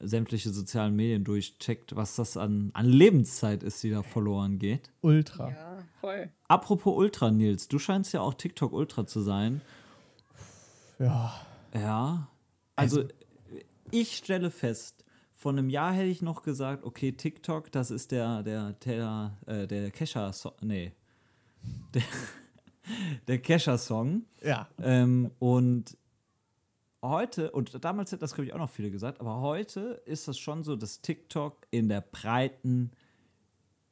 [0.01, 4.93] sämtliche sozialen Medien durchcheckt, was das an, an Lebenszeit ist, die da verloren geht.
[5.01, 5.51] Ultra.
[5.51, 6.31] Ja, voll.
[6.47, 9.61] Apropos Ultra, Nils, du scheinst ja auch TikTok Ultra zu sein.
[10.99, 11.35] Ja.
[11.75, 12.29] Ja.
[12.77, 13.05] Also,
[13.91, 15.05] ich stelle fest,
[15.39, 19.69] vor einem Jahr hätte ich noch gesagt, okay, TikTok, das ist der, der, der, äh,
[19.69, 20.91] der Kesha-Song, nee,
[21.95, 22.03] der,
[23.29, 24.25] der Kesha-Song.
[24.43, 24.69] Ja.
[24.83, 25.97] Ähm, und
[27.03, 30.37] heute, und damals hätten das, glaube ich, auch noch viele gesagt, aber heute ist das
[30.37, 32.91] schon so, dass TikTok in der breiten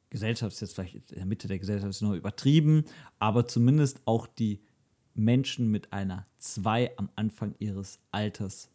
[0.09, 2.83] Gesellschaft, ist jetzt vielleicht in der Mitte der Gesellschaft ist noch übertrieben,
[3.19, 4.59] aber zumindest auch die
[5.13, 8.69] Menschen mit einer 2 am Anfang ihres Alters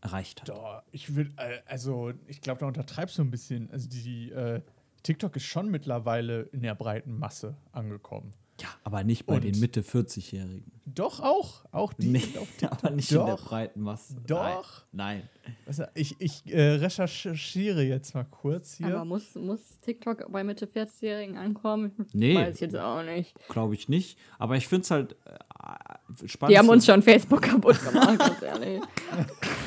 [0.00, 0.48] erreicht hat.
[0.48, 1.30] Doch, ich würde,
[1.66, 3.70] also ich glaube, da untertreibst du ein bisschen.
[3.70, 4.60] Also die äh,
[5.02, 8.32] TikTok ist schon mittlerweile in der breiten Masse angekommen.
[8.60, 10.70] Ja, aber nicht bei Und- den Mitte 40-Jährigen.
[10.84, 12.22] Doch auch, auch die Nee,
[12.70, 13.46] aber nicht in der Doch.
[13.48, 14.16] breiten Masse.
[14.26, 14.82] Doch.
[14.92, 15.22] Nein.
[15.64, 18.88] Also ich ich äh, recherchiere jetzt mal kurz hier.
[18.88, 21.92] Aber muss, muss TikTok bei Mitte 40-Jährigen ankommen?
[22.12, 22.34] Nee.
[22.34, 23.34] Weiß ich jetzt auch nicht.
[23.48, 24.18] Glaube ich nicht.
[24.38, 26.52] Aber ich finde es halt äh, spannend.
[26.52, 28.82] Die haben uns schon Facebook kaputt gemacht, ganz ehrlich.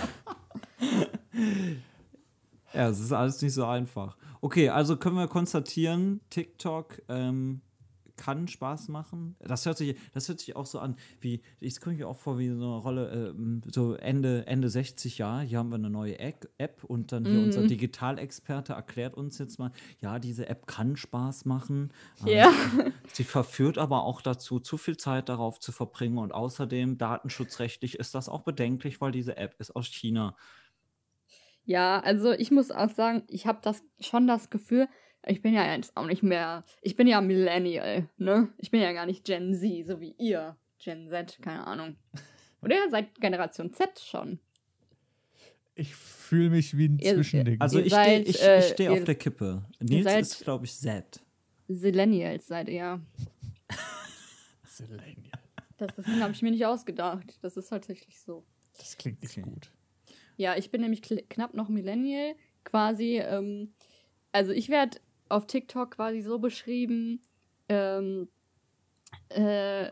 [2.74, 4.18] Ja, es ist alles nicht so einfach.
[4.42, 7.62] Okay, also können wir konstatieren, TikTok ähm,
[8.16, 9.36] kann Spaß machen.
[9.40, 12.38] Das hört sich, das hört sich auch so an, wie, ich komme mir auch vor
[12.38, 16.20] wie so eine Rolle, ähm, so Ende, Ende 60 Jahre, hier haben wir eine neue
[16.20, 21.46] App und dann hier unser Digitalexperte erklärt uns jetzt mal, ja, diese App kann Spaß
[21.46, 21.92] machen.
[22.26, 22.54] Ähm, Ja.
[23.14, 28.16] Sie verführt aber auch dazu, zu viel Zeit darauf zu verbringen und außerdem datenschutzrechtlich ist
[28.16, 30.36] das auch bedenklich, weil diese App ist aus China.
[31.66, 34.88] Ja, also ich muss auch sagen, ich habe das schon das Gefühl,
[35.26, 38.50] ich bin ja jetzt auch nicht mehr, ich bin ja Millennial, ne?
[38.58, 40.58] Ich bin ja gar nicht Gen Z, so wie ihr.
[40.80, 41.96] Gen Z, keine Ahnung.
[42.62, 44.40] Oder ihr seid Generation Z schon.
[45.76, 47.62] ich fühle mich wie ein Ihr- Zwischending.
[47.62, 49.64] Also ich stehe seid, ich, äh, ich steh auf der Kippe.
[49.80, 51.22] Nils seid- ist, glaube ich, Z.
[51.68, 53.02] Millennials seid ihr.
[54.90, 55.16] Millennial.
[55.78, 57.40] Das, das habe ich mir nicht ausgedacht.
[57.42, 58.46] Das ist tatsächlich so.
[58.78, 59.42] Das klingt nicht Okay.
[59.42, 59.72] gut.
[60.38, 62.36] Ja, ich bin nämlich kl- knapp noch Millennial.
[62.64, 63.74] Quasi, ähm,
[64.32, 67.22] also ich werde auf TikTok quasi so beschrieben,
[67.70, 68.28] ähm,
[69.30, 69.92] äh,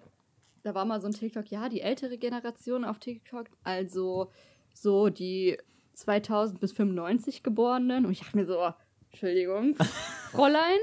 [0.64, 4.32] da war mal so ein TikTok, ja, die ältere Generation auf TikTok, also
[4.74, 5.58] so die
[5.94, 8.06] 2000 bis 95 Geborenen.
[8.06, 8.72] Und ich dachte mir so,
[9.10, 9.76] Entschuldigung,
[10.32, 10.80] Fräulein,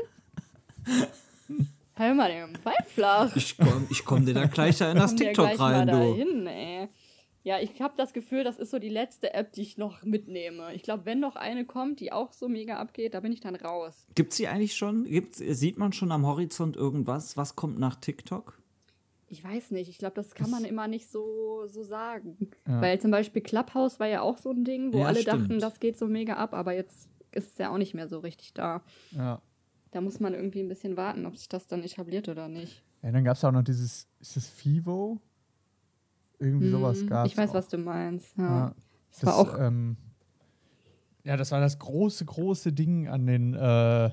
[1.95, 3.35] hör mal den Ball flach.
[3.37, 5.93] Ich komme ich komm dir da gleich in das TikTok gleich rein, mal du.
[5.93, 6.89] dahin, ey.
[7.49, 10.75] Ja, ich habe das Gefühl, das ist so die letzte App, die ich noch mitnehme.
[10.75, 13.55] Ich glaube, wenn noch eine kommt, die auch so mega abgeht, da bin ich dann
[13.55, 14.05] raus.
[14.15, 15.05] Gibt's die eigentlich schon?
[15.05, 17.39] Gibt's, sieht man schon am Horizont irgendwas?
[17.39, 18.59] Was kommt nach TikTok?
[19.29, 22.51] Ich weiß nicht, ich glaube, das kann man immer nicht so, so sagen.
[22.67, 22.83] Ja.
[22.83, 25.43] Weil zum Beispiel Clubhouse war ja auch so ein Ding, wo Ja, alle stimmt.
[25.49, 28.19] dachten, das geht so mega ab, aber jetzt ist es ja auch nicht mehr so
[28.19, 28.83] richtig da.
[29.13, 29.41] Ja.
[29.93, 32.83] Da muss man irgendwie ein bisschen warten, ob sich das dann etabliert oder nicht.
[33.03, 35.19] ja dann gab es auch noch dieses, ist das Fivo?
[36.39, 38.37] Irgendwie sowas Hm, gab Ich weiß, was du meinst.
[38.37, 38.45] Ja.
[38.45, 38.75] Ja.
[39.13, 39.97] Das war auch ähm,
[41.25, 44.11] ja, das war das große, große Ding an den äh,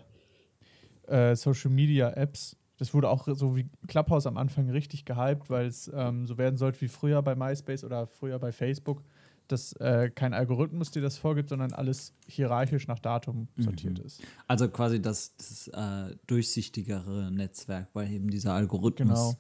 [1.08, 2.58] äh, Social Media Apps.
[2.78, 6.58] Das wurde auch so wie Clubhouse am Anfang richtig gehypt, weil es ähm, so werden
[6.58, 9.02] sollte wie früher bei MySpace oder früher bei Facebook,
[9.48, 14.22] dass äh, kein Algorithmus dir das vorgibt, sondern alles hierarchisch nach Datum sortiert ist.
[14.48, 19.38] Also quasi das, das äh, durchsichtigere Netzwerk, weil eben dieser Algorithmus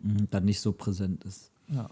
[0.00, 0.18] Genau.
[0.20, 1.52] mh, dann nicht so präsent ist.
[1.68, 1.88] Ja.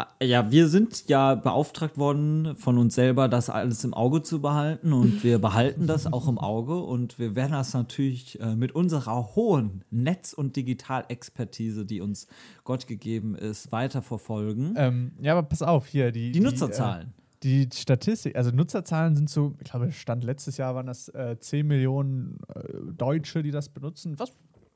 [0.00, 4.40] Ah, Ja, wir sind ja beauftragt worden von uns selber, das alles im Auge zu
[4.40, 8.72] behalten und wir behalten das auch im Auge und wir werden das natürlich äh, mit
[8.72, 12.28] unserer hohen Netz- und Digitalexpertise, die uns
[12.64, 14.74] Gott gegeben ist, weiterverfolgen.
[14.78, 17.08] Ähm, ja, aber pass auf, hier, die, die Nutzerzahlen.
[17.08, 21.38] Äh, die Statistik, also Nutzerzahlen sind so, ich glaube, Stand letztes Jahr waren das äh,
[21.38, 22.62] 10 Millionen äh,
[22.96, 24.32] Deutsche, die das benutzen, was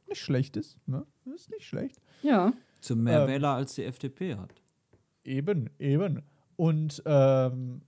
[0.06, 1.06] nicht schlecht ist, ne?
[1.24, 1.96] Das ist nicht schlecht.
[2.22, 2.52] Ja.
[2.80, 4.54] Zu mehr ähm, Wähler als die FDP hat.
[5.24, 6.22] Eben, eben.
[6.56, 7.82] Und ähm,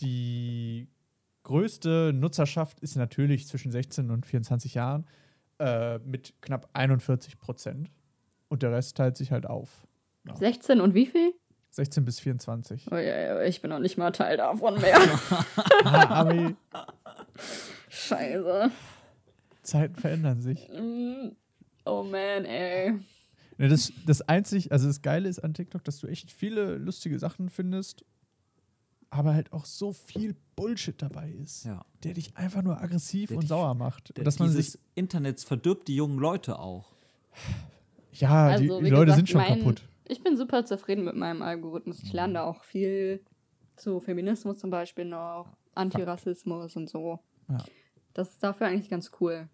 [0.00, 0.88] die
[1.42, 5.06] größte Nutzerschaft ist natürlich zwischen 16 und 24 Jahren
[5.58, 7.90] äh, mit knapp 41 Prozent.
[8.48, 9.86] Und der Rest teilt sich halt auf.
[10.34, 11.32] 16 und wie viel?
[11.70, 12.88] 16 bis 24.
[12.90, 14.98] Oh, ja, ja, ich bin noch nicht mal Teil davon mehr.
[15.84, 16.56] ah, Ami,
[17.88, 18.70] Scheiße.
[19.62, 20.68] Zeiten verändern sich.
[20.68, 21.30] Mm.
[21.84, 22.94] Oh man, ey.
[23.60, 27.18] Ne, das, das einzig, also das Geile ist an TikTok, dass du echt viele lustige
[27.18, 28.04] Sachen findest,
[29.10, 31.84] aber halt auch so viel Bullshit dabei ist, Ja.
[32.02, 34.16] der dich einfach nur aggressiv Der und dich- sauer macht.
[34.16, 36.94] Der, Und dass man dieses sich, Internets verdirbt die jungen Leute auch.
[38.12, 39.82] ja, Also, die, die Leute gesagt, sind schon mein- kaputt.
[40.08, 42.02] Ich bin super zufrieden mit meinem Algorithmus.
[42.02, 43.22] Ich lerne da auch viel
[43.76, 47.20] zu Feminismus zum Beispiel noch, Antirassismus und so.
[47.48, 47.58] Ja.
[48.14, 49.48] Das ist dafür eigentlich ganz cool.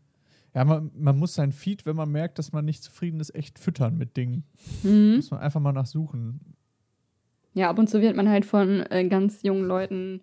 [0.56, 3.58] Ja, man, man muss sein Feed, wenn man merkt, dass man nicht zufrieden ist, echt
[3.58, 4.44] füttern mit Dingen.
[4.82, 5.16] Mhm.
[5.16, 6.40] Muss man einfach mal nachsuchen.
[7.52, 10.22] Ja, ab und zu wird man halt von äh, ganz jungen Leuten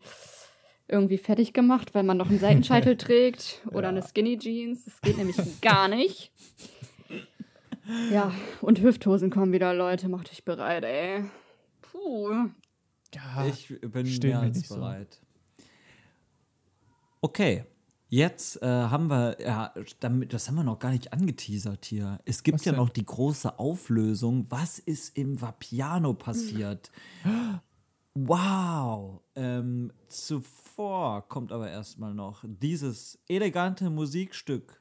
[0.87, 3.89] irgendwie fertig gemacht, weil man noch einen Seitenscheitel trägt oder Ja.
[3.89, 4.85] eine Skinny Jeans.
[4.85, 6.31] Das geht nämlich gar nicht.
[8.11, 10.09] Ja, und Hüfthosen kommen wieder, Leute.
[10.09, 11.25] Macht euch bereit, ey.
[11.83, 12.49] Puh.
[13.13, 14.75] Ja, Ich bin mehr als nicht so.
[14.77, 15.21] bereit.
[17.21, 17.65] Okay,
[18.13, 22.19] jetzt äh, haben wir, ja, damit, das haben wir noch gar nicht angeteasert hier.
[22.25, 22.79] Es gibt Was ja denn?
[22.79, 24.45] noch die große Auflösung.
[24.49, 26.91] Was ist im Vapiano passiert?
[28.13, 29.21] Wow!
[29.35, 34.79] Ähm, zuvor kommt aber erstmal noch dieses elegante Musikstück.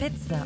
[0.00, 0.44] Pizza.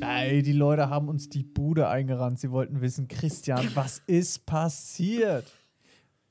[0.00, 2.38] Ey, die Leute haben uns die Bude eingerannt.
[2.40, 5.44] Sie wollten wissen, Christian, was ist passiert?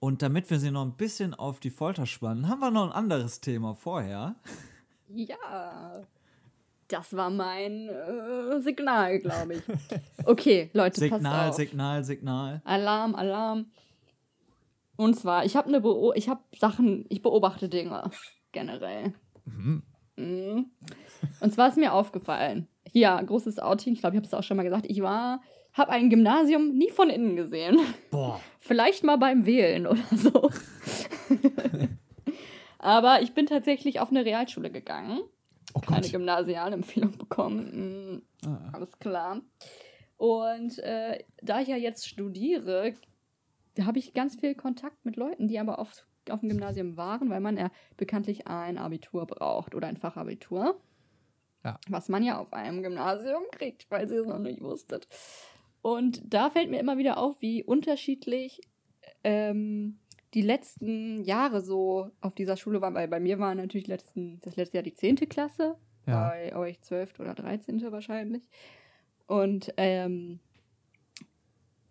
[0.04, 2.92] Und damit wir sie noch ein bisschen auf die Folter spannen, haben wir noch ein
[2.92, 4.36] anderes Thema vorher.
[5.08, 6.02] Ja.
[6.89, 9.62] Das war mein äh, Signal, glaube ich.
[10.26, 11.56] Okay, Leute, Signal, passt auf.
[11.56, 12.62] Signal, Signal.
[12.66, 13.68] Alarm, Alarm.
[14.98, 18.12] Und zwar, ich habe eine Beo ich habe Sachen, ich beobachte Dinge
[18.52, 19.13] generell.
[19.46, 19.84] Mhm.
[21.39, 22.68] Und zwar ist mir aufgefallen.
[22.92, 24.86] Hier, großes Outing, ich glaube, ich habe es auch schon mal gesagt.
[24.89, 25.39] Ich war,
[25.73, 27.79] habe ein Gymnasium nie von innen gesehen.
[28.12, 28.39] Boah.
[28.59, 30.49] Vielleicht mal beim Wählen oder so.
[32.79, 35.21] Aber ich bin tatsächlich auf eine Realschule gegangen.
[35.73, 36.07] Oh Keine.
[36.07, 38.17] Gymnasialempfehlung bekommen.
[38.17, 38.59] Mm, Ah.
[38.73, 39.41] Alles klar.
[40.17, 42.93] Und äh, da ich ja jetzt studiere,
[43.81, 47.39] habe ich ganz viel Kontakt mit Leuten, die aber auf, auf dem Gymnasium waren, weil
[47.39, 50.77] man ja bekanntlich ein Abitur braucht oder ein Fachabitur.
[51.63, 51.79] Ja.
[51.88, 55.07] Was man ja auf einem Gymnasium kriegt, weil ihr es noch nicht wusstet.
[55.84, 58.62] Und da fällt mir immer wieder auf, wie unterschiedlich
[59.24, 60.00] ähm,
[60.34, 64.56] die letzten Jahre so auf dieser Schule waren, weil bei mir war natürlich letzten, das
[64.56, 65.17] letzte Jahr die 10.
[65.30, 65.76] Klasse,
[66.08, 66.30] Ja.
[66.30, 67.19] bei euch 12.
[67.19, 67.91] oder 13.
[67.91, 68.48] wahrscheinlich.
[69.28, 70.39] Und ähm,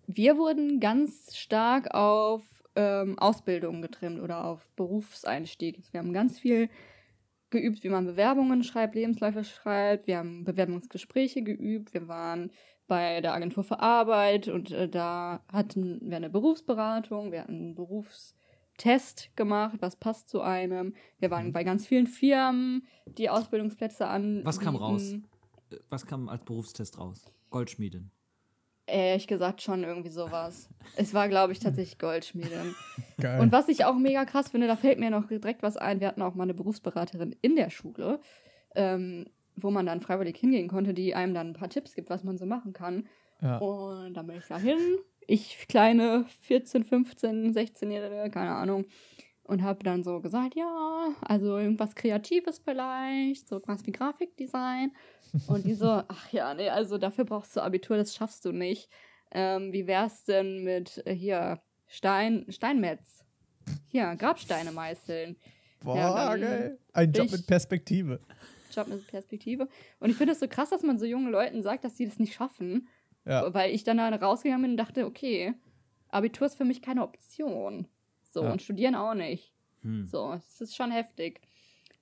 [0.07, 2.42] wir wurden ganz stark auf
[2.74, 5.78] ähm, Ausbildung getrimmt oder auf Berufseinstieg.
[5.92, 6.70] Wir haben ganz viel
[7.52, 10.08] geübt, wie man Bewerbungen schreibt, Lebensläufe schreibt.
[10.08, 11.94] Wir haben Bewerbungsgespräche geübt.
[11.94, 12.50] Wir waren
[12.88, 17.74] bei der Agentur für Arbeit und äh, da hatten wir eine Berufsberatung, wir hatten einen
[17.74, 20.94] Berufstest gemacht, was passt zu einem.
[21.18, 24.40] Wir waren bei ganz vielen Firmen, die Ausbildungsplätze an.
[24.40, 24.44] Mhm.
[24.44, 25.14] Was kam raus?
[25.70, 27.32] Äh, Was kam als Berufstest raus?
[27.50, 28.10] Goldschmiedin.
[28.86, 30.68] Ehrlich gesagt schon irgendwie sowas.
[30.96, 32.74] Es war, glaube ich, tatsächlich Goldschmiede.
[33.20, 33.40] Geil.
[33.40, 36.00] Und was ich auch mega krass finde, da fällt mir noch direkt was ein.
[36.00, 38.20] Wir hatten auch mal eine Berufsberaterin in der Schule,
[38.74, 42.24] ähm, wo man dann freiwillig hingehen konnte, die einem dann ein paar Tipps gibt, was
[42.24, 43.06] man so machen kann.
[43.40, 43.58] ja.
[43.58, 44.78] Und dann bin ich da hin.
[45.28, 48.86] Ich, kleine 14, 15, 16-Jährige, keine Ahnung.
[49.44, 54.92] Und habe dann so gesagt, ja, also irgendwas Kreatives vielleicht, so was wie Grafikdesign.
[55.48, 58.88] Und die so, ach ja, nee, also dafür brauchst du Abitur, das schaffst du nicht.
[59.33, 63.24] Ähm, wie wär's denn mit äh, hier Stein, Steinmetz?
[63.88, 65.37] Hier, Grabsteine meißeln.
[65.81, 66.78] Boah, ja, geil.
[66.92, 68.20] Ein Job ich- mit Perspektive.
[68.74, 69.68] Job mit Perspektive.
[70.00, 72.18] Und ich finde es so krass, dass man so jungen Leuten sagt, dass sie das
[72.18, 72.88] nicht schaffen.
[73.24, 73.52] Ja.
[73.52, 75.55] Weil ich dann da rausgegangen bin und dachte, okay,
[76.09, 77.87] Abitur ist für mich keine Option.
[78.32, 78.52] So, Ja.
[78.52, 79.52] und studieren auch nicht.
[79.82, 80.04] Hm.
[80.04, 81.40] So, es ist schon heftig.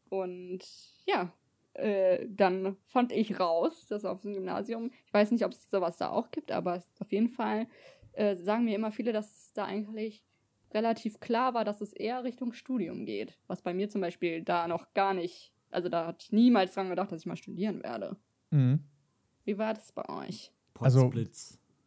[0.09, 0.61] Und
[1.07, 1.33] ja,
[1.75, 5.97] äh, dann fand ich raus, dass auf dem Gymnasium, ich weiß nicht, ob es sowas
[5.97, 7.67] da auch gibt, aber es, auf jeden Fall
[8.13, 10.25] äh, sagen mir immer viele, dass es da eigentlich
[10.73, 13.37] relativ klar war, dass es eher Richtung Studium geht.
[13.47, 16.91] Was bei mir zum Beispiel da noch gar nicht, also da hatte ich niemals dran
[16.91, 18.17] gedacht, dass ich mal studieren werde.
[18.51, 18.81] Mhm.
[19.45, 20.53] Wie war das bei euch?
[20.79, 21.11] Also-.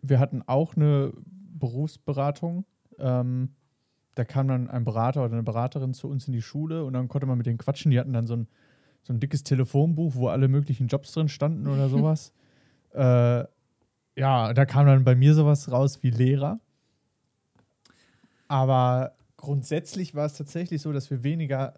[0.01, 2.65] Wir hatten auch eine Berufsberatung.
[2.99, 3.55] Ähm,
[4.15, 7.07] da kam dann ein Berater oder eine Beraterin zu uns in die Schule und dann
[7.07, 7.91] konnte man mit denen quatschen.
[7.91, 8.47] Die hatten dann so ein,
[9.01, 12.31] so ein dickes Telefonbuch, wo alle möglichen Jobs drin standen oder sowas.
[12.93, 13.45] äh,
[14.15, 16.59] ja, da kam dann bei mir sowas raus wie Lehrer.
[18.47, 21.73] Aber grundsätzlich war es tatsächlich so, dass wir weniger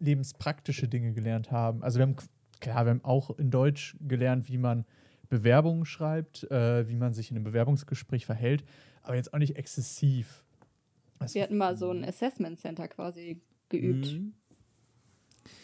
[0.00, 1.82] lebenspraktische Dinge gelernt haben.
[1.82, 2.16] Also wir haben,
[2.60, 4.84] klar, wir haben auch in Deutsch gelernt, wie man
[5.28, 8.64] Bewerbungen schreibt, äh, wie man sich in einem Bewerbungsgespräch verhält,
[9.02, 10.44] aber jetzt auch nicht exzessiv.
[11.18, 14.32] Das- Wir hatten mal so ein Assessment Center quasi geübt, Mhm.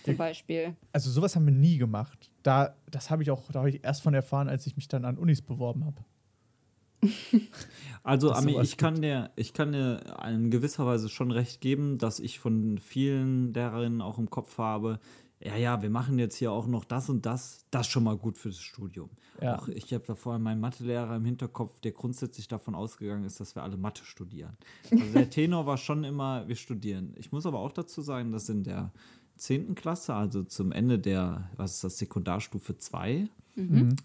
[0.05, 0.77] zum Beispiel.
[0.93, 2.31] Also sowas haben wir nie gemacht.
[2.43, 5.05] Da, das habe ich auch, da habe ich erst von erfahren, als ich mich dann
[5.05, 6.05] an Unis beworben habe.
[8.03, 12.21] Also, Ami, ich kann, dir, ich kann dir in gewisser Weise schon recht geben, dass
[12.21, 15.01] ich von vielen Lehrerinnen auch im Kopf habe,
[15.45, 18.17] ja, ja, wir machen jetzt hier auch noch das und das, das ist schon mal
[18.17, 19.11] gut fürs Studium.
[19.41, 19.59] Ja.
[19.59, 23.55] Auch ich habe da vorher meinen Mathelehrer im Hinterkopf, der grundsätzlich davon ausgegangen ist, dass
[23.55, 24.57] wir alle Mathe studieren.
[24.91, 27.13] Also der Tenor war schon immer, wir studieren.
[27.17, 28.93] Ich muss aber auch dazu sagen, dass in der
[29.37, 29.75] 10.
[29.75, 33.29] Klasse, also zum Ende der, was ist das, Sekundarstufe 2,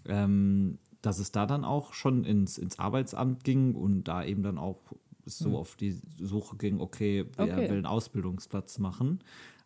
[0.06, 4.58] ähm, dass es da dann auch schon ins, ins Arbeitsamt ging und da eben dann
[4.58, 4.80] auch
[5.24, 7.70] so auf die Suche ging, okay, wer Okay.
[7.70, 9.20] will einen Ausbildungsplatz machen.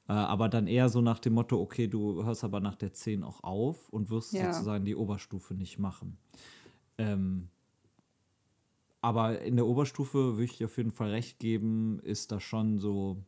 [0.09, 3.25] Äh, aber dann eher so nach dem Motto, okay, du hörst aber nach der 10
[3.25, 4.53] auch auf und wirst Ja.
[4.53, 6.19] sozusagen die Oberstufe nicht machen.
[6.99, 7.49] Ähm,
[9.01, 12.79] aber in der Oberstufe würde ich dir auf jeden Fall recht geben, ist da schon
[12.79, 13.19] so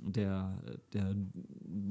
[0.00, 0.58] der,
[0.92, 1.14] der,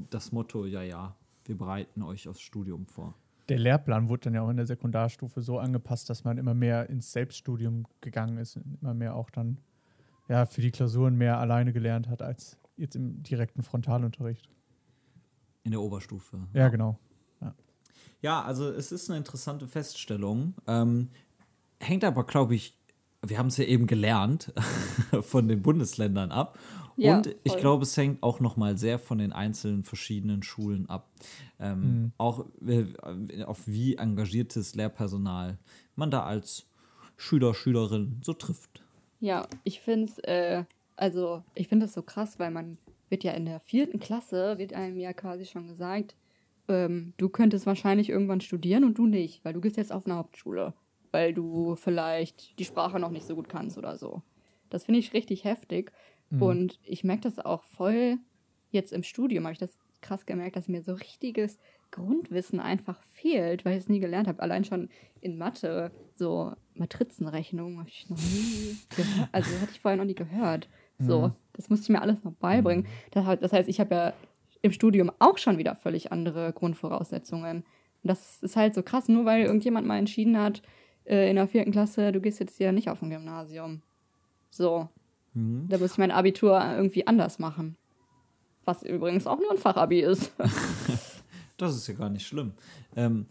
[0.10, 1.16] das Motto, ja, ja,
[1.46, 3.16] wir bereiten euch aufs Studium vor.
[3.50, 6.90] Der Lehrplan wurde dann ja auch in der Sekundarstufe so angepasst, dass man immer mehr
[6.90, 9.58] ins Selbststudium gegangen ist und immer mehr auch dann
[10.30, 14.50] ja, für die Klausuren mehr alleine gelernt hat als jetzt im direkten Frontalunterricht.
[15.64, 16.48] In der Oberstufe.
[16.54, 17.00] Ja, genau.
[18.24, 20.54] Ja, also es ist eine interessante Feststellung.
[20.68, 21.10] Ähm,
[21.80, 22.78] hängt aber, glaube ich,
[23.26, 24.54] wir haben es ja eben gelernt,
[25.22, 26.58] von den Bundesländern ab.
[26.98, 27.62] Ja, Und ich voll.
[27.62, 31.10] glaube, es hängt auch noch mal sehr von den einzelnen verschiedenen Schulen ab.
[31.60, 32.94] Ähm, Auch äh,
[33.44, 35.58] auf wie engagiertes Lehrpersonal
[35.96, 36.68] man da als
[37.18, 38.84] Schüler, Schülerin so trifft.
[39.20, 42.78] Ja, ich finde es, äh, also ich finde das so krass, weil man
[43.10, 46.16] wird ja in der vierten Klasse, wird einem ja quasi schon gesagt,
[46.68, 50.16] ähm, du könntest wahrscheinlich irgendwann studieren und du nicht, weil du gehst jetzt auf eine
[50.16, 50.74] Hauptschule,
[51.12, 54.22] weil du vielleicht die Sprache noch nicht so gut kannst oder so.
[54.70, 55.92] Das finde ich richtig heftig
[56.40, 58.18] und ich merke das auch voll
[58.72, 61.58] jetzt im Studium, habe ich das krass gemerkt, dass mir so richtiges
[61.92, 64.42] Grundwissen einfach fehlt, weil ich es nie gelernt habe.
[64.42, 69.30] Allein schon in Mathe, so Matrizenrechnung, habe ich noch nie gehört.
[69.34, 70.70] Also hatte ich vorher noch nie gehört.
[71.08, 72.86] So, das musste ich mir alles noch beibringen.
[73.12, 74.14] Das, hat- das heißt, ich habe ja
[74.62, 77.58] im Studium auch schon wieder völlig andere Grundvoraussetzungen.
[78.04, 80.62] Und das ist halt so krass, nur weil irgendjemand mal entschieden hat,
[81.06, 83.82] äh, in der vierten Klasse, du gehst jetzt hier nicht auf ein Gymnasium.
[84.50, 84.90] So.
[85.70, 87.78] Da muss ich mein Abitur irgendwie anders machen.
[88.66, 90.32] Was übrigens auch nur ein Fachabi ist.
[91.58, 92.54] Das ist ja gar nicht schlimm.
[92.96, 93.28] Ähm,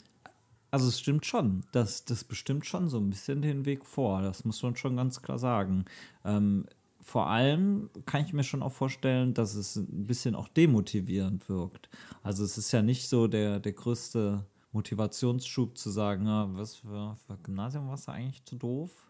[0.70, 4.22] also es stimmt schon, das, das bestimmt schon so ein bisschen den Weg vor.
[4.22, 5.84] Das muss man schon ganz klar sagen.
[6.24, 6.64] Ähm,
[7.10, 11.90] vor allem kann ich mir schon auch vorstellen, dass es ein bisschen auch demotivierend wirkt.
[12.22, 17.16] Also es ist ja nicht so der, der größte Motivationsschub zu sagen, ja, was für,
[17.26, 19.08] für Gymnasium warst du eigentlich zu doof?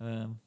[0.00, 0.40] Ähm,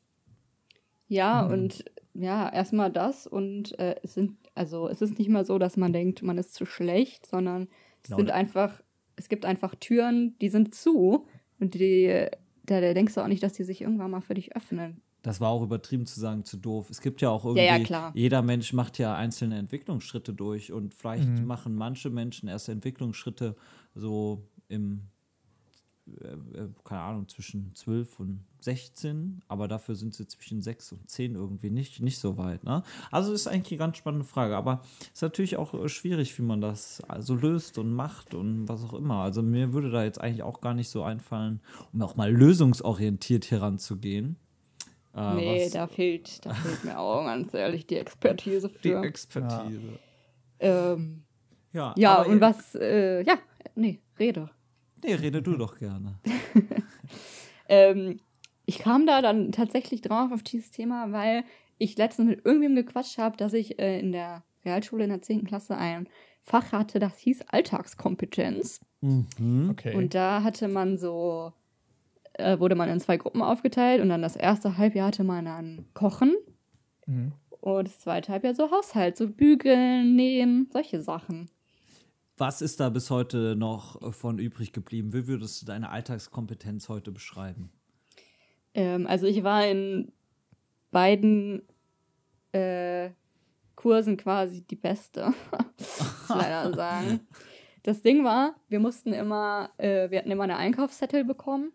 [1.07, 5.59] Ja, und ja, erstmal das und äh, es sind, also es ist nicht mal so,
[5.59, 7.67] dass man denkt, man ist zu schlecht, sondern
[8.03, 8.15] es Genau.
[8.15, 8.81] sind einfach,
[9.15, 11.27] es gibt einfach Türen, die sind zu
[11.59, 12.27] und die,
[12.63, 15.01] da, da denkst du auch nicht, dass die sich irgendwann mal für dich öffnen.
[15.25, 16.91] Das war auch übertrieben zu sagen, zu doof.
[16.91, 18.11] Es gibt ja auch irgendwie, Ja, ja, klar.
[18.13, 23.55] jeder Mensch macht ja einzelne Entwicklungsschritte durch und vielleicht machen manche Menschen erst Entwicklungsschritte
[23.95, 25.07] so im,
[26.21, 31.09] äh, äh, keine Ahnung, zwischen 12 und 16, aber dafür sind sie zwischen 6 und
[31.09, 32.63] 10 irgendwie nicht, nicht so weit.
[32.63, 32.83] Ne?
[33.09, 36.61] Also ist eigentlich eine ganz spannende Frage, aber ist natürlich auch äh, schwierig, wie man
[36.61, 39.21] das so löst und macht und was auch immer.
[39.23, 41.61] Also mir würde da jetzt eigentlich auch gar nicht so einfallen,
[41.93, 44.35] um auch mal lösungsorientiert heranzugehen.
[45.15, 49.01] Äh, nee, was- da fehlt, da fehlt mir auch ganz ehrlich die Expertise die für.
[49.03, 49.99] Expertise.
[50.59, 51.23] ähm,
[51.71, 53.37] Ja, ja, und was, äh, ja,
[53.75, 54.49] nee, rede.
[55.03, 56.19] Nee, rede du doch gerne.
[57.67, 58.19] Ähm,
[58.67, 61.43] ich kam da dann tatsächlich drauf auf dieses Thema, weil
[61.77, 65.45] ich letztens mit irgendwem gequatscht habe, dass ich äh, in der Realschule in der 10.
[65.45, 66.07] Klasse ein
[66.43, 68.81] Fach hatte, das hieß Alltagskompetenz.
[69.01, 69.95] Okay.
[69.95, 71.53] Und da hatte man so,
[72.37, 75.85] äh, wurde man in zwei Gruppen aufgeteilt und dann das erste Halbjahr hatte man dann
[75.93, 76.35] Kochen
[77.07, 77.33] Mhm.
[77.61, 81.49] und das zweite Halbjahr so Haushalt, so Bügeln, Nähen, solche Sachen.
[82.37, 85.13] Was ist da bis heute noch von übrig geblieben?
[85.13, 87.71] Wie würdest du deine Alltagskompetenz heute beschreiben?
[88.73, 90.11] Ähm, also ich war in
[90.91, 91.61] beiden
[92.51, 93.11] äh,
[93.75, 95.27] Kursen quasi die Beste,
[95.77, 97.19] muss ich leider sagen.
[97.83, 101.71] Das Ding war, wir mussten immer, äh, wir hatten immer eine Einkaufszettel bekommen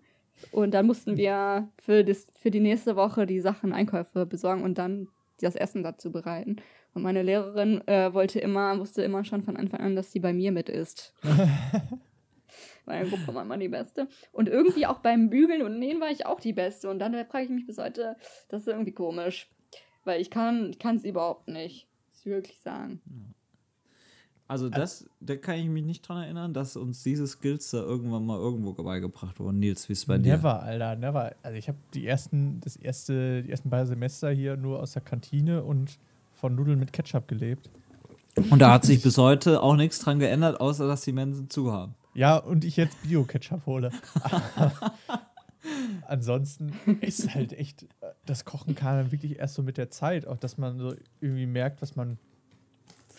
[0.52, 4.78] und dann mussten wir für, das, für die nächste Woche die Sachen, Einkäufe besorgen und
[4.78, 5.08] dann
[5.40, 6.56] das Essen dazu bereiten.
[6.94, 10.32] Und meine Lehrerin äh, wollte immer, wusste immer schon von Anfang an, dass sie bei
[10.32, 11.14] mir mit ist.
[12.86, 14.08] Meine Gruppe war immer die Beste.
[14.32, 16.90] Und irgendwie auch beim Bügeln und Nähen war ich auch die Beste.
[16.90, 18.16] Und dann frage ich mich bis heute,
[18.48, 19.48] das ist irgendwie komisch.
[20.04, 21.86] Weil ich kann es überhaupt nicht.
[22.08, 23.00] Muss ich wirklich sagen.
[24.50, 28.26] Also das, da kann ich mich nicht dran erinnern, dass uns diese Skills da irgendwann
[28.26, 29.60] mal irgendwo beigebracht wurden.
[29.60, 30.38] Nils, wie ist es bei dir?
[30.38, 31.36] Never, Alter, never.
[31.44, 35.02] Also ich habe die ersten, das erste, die ersten beiden Semester hier nur aus der
[35.02, 36.00] Kantine und
[36.32, 37.70] von Nudeln mit Ketchup gelebt.
[38.50, 41.72] Und da hat sich bis heute auch nichts dran geändert, außer dass die Mensen zu
[41.72, 41.94] haben.
[42.14, 43.92] Ja, und ich jetzt Bio-Ketchup hole.
[46.08, 46.72] Ansonsten
[47.02, 47.86] ist halt echt,
[48.26, 51.46] das Kochen kam dann wirklich erst so mit der Zeit, auch dass man so irgendwie
[51.46, 52.18] merkt, was man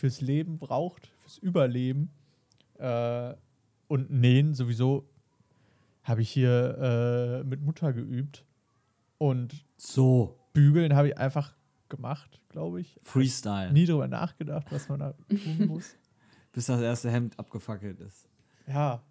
[0.01, 2.09] fürs Leben braucht, fürs Überleben.
[2.79, 3.35] Äh,
[3.87, 5.07] und Nähen sowieso
[6.03, 8.43] habe ich hier äh, mit Mutter geübt.
[9.19, 11.55] Und So, Bügeln habe ich einfach
[11.87, 12.99] gemacht, glaube ich.
[13.03, 13.71] Freestyle.
[13.71, 15.95] Nie drüber nachgedacht, was man da tun muss.
[16.51, 18.27] Bis das erste Hemd abgefackelt ist.
[18.65, 19.03] Ja.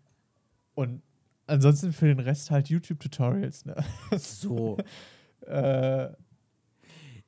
[0.74, 1.02] Und
[1.46, 3.76] ansonsten für den Rest halt YouTube-Tutorials, ne?
[4.18, 4.76] So.
[5.46, 6.14] äh, ja.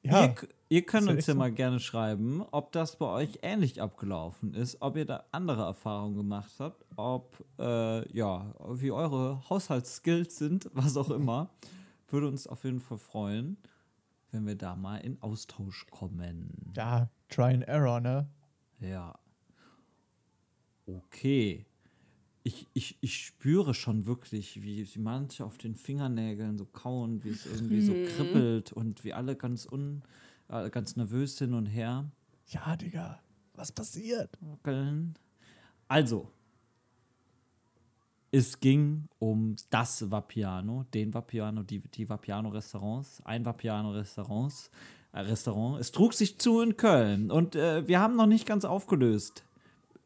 [0.03, 0.35] Ihr,
[0.73, 1.39] ihr könnt uns ja so.
[1.39, 6.17] mal gerne schreiben, ob das bei euch ähnlich abgelaufen ist, ob ihr da andere Erfahrungen
[6.17, 11.51] gemacht habt, ob, äh, ja, wie eure Haushaltsskills sind, was auch immer.
[12.09, 13.59] Würde uns auf jeden Fall freuen,
[14.31, 16.73] wenn wir da mal in Austausch kommen.
[16.75, 18.27] ja, Try and Error, ne?
[18.81, 19.19] Ja.
[20.87, 21.67] Okay.
[22.45, 27.31] Ich, ich, ich spüre schon wirklich, wie, wie manche auf den Fingernägeln so kauen, wie
[27.31, 30.03] es irgendwie so kribbelt und wie alle ganz un,
[30.71, 32.11] ganz nervös hin und her
[32.49, 33.21] Ja, Digga,
[33.55, 34.39] was passiert?
[35.89, 36.31] Also,
[38.31, 44.71] es ging um das Vapiano, den Vapiano, die, die Vapiano-Restaurants, ein Vapiano-Restaurants,
[45.13, 45.79] äh, Restaurant.
[45.81, 49.45] Es trug sich zu in Köln und äh, wir haben noch nicht ganz aufgelöst.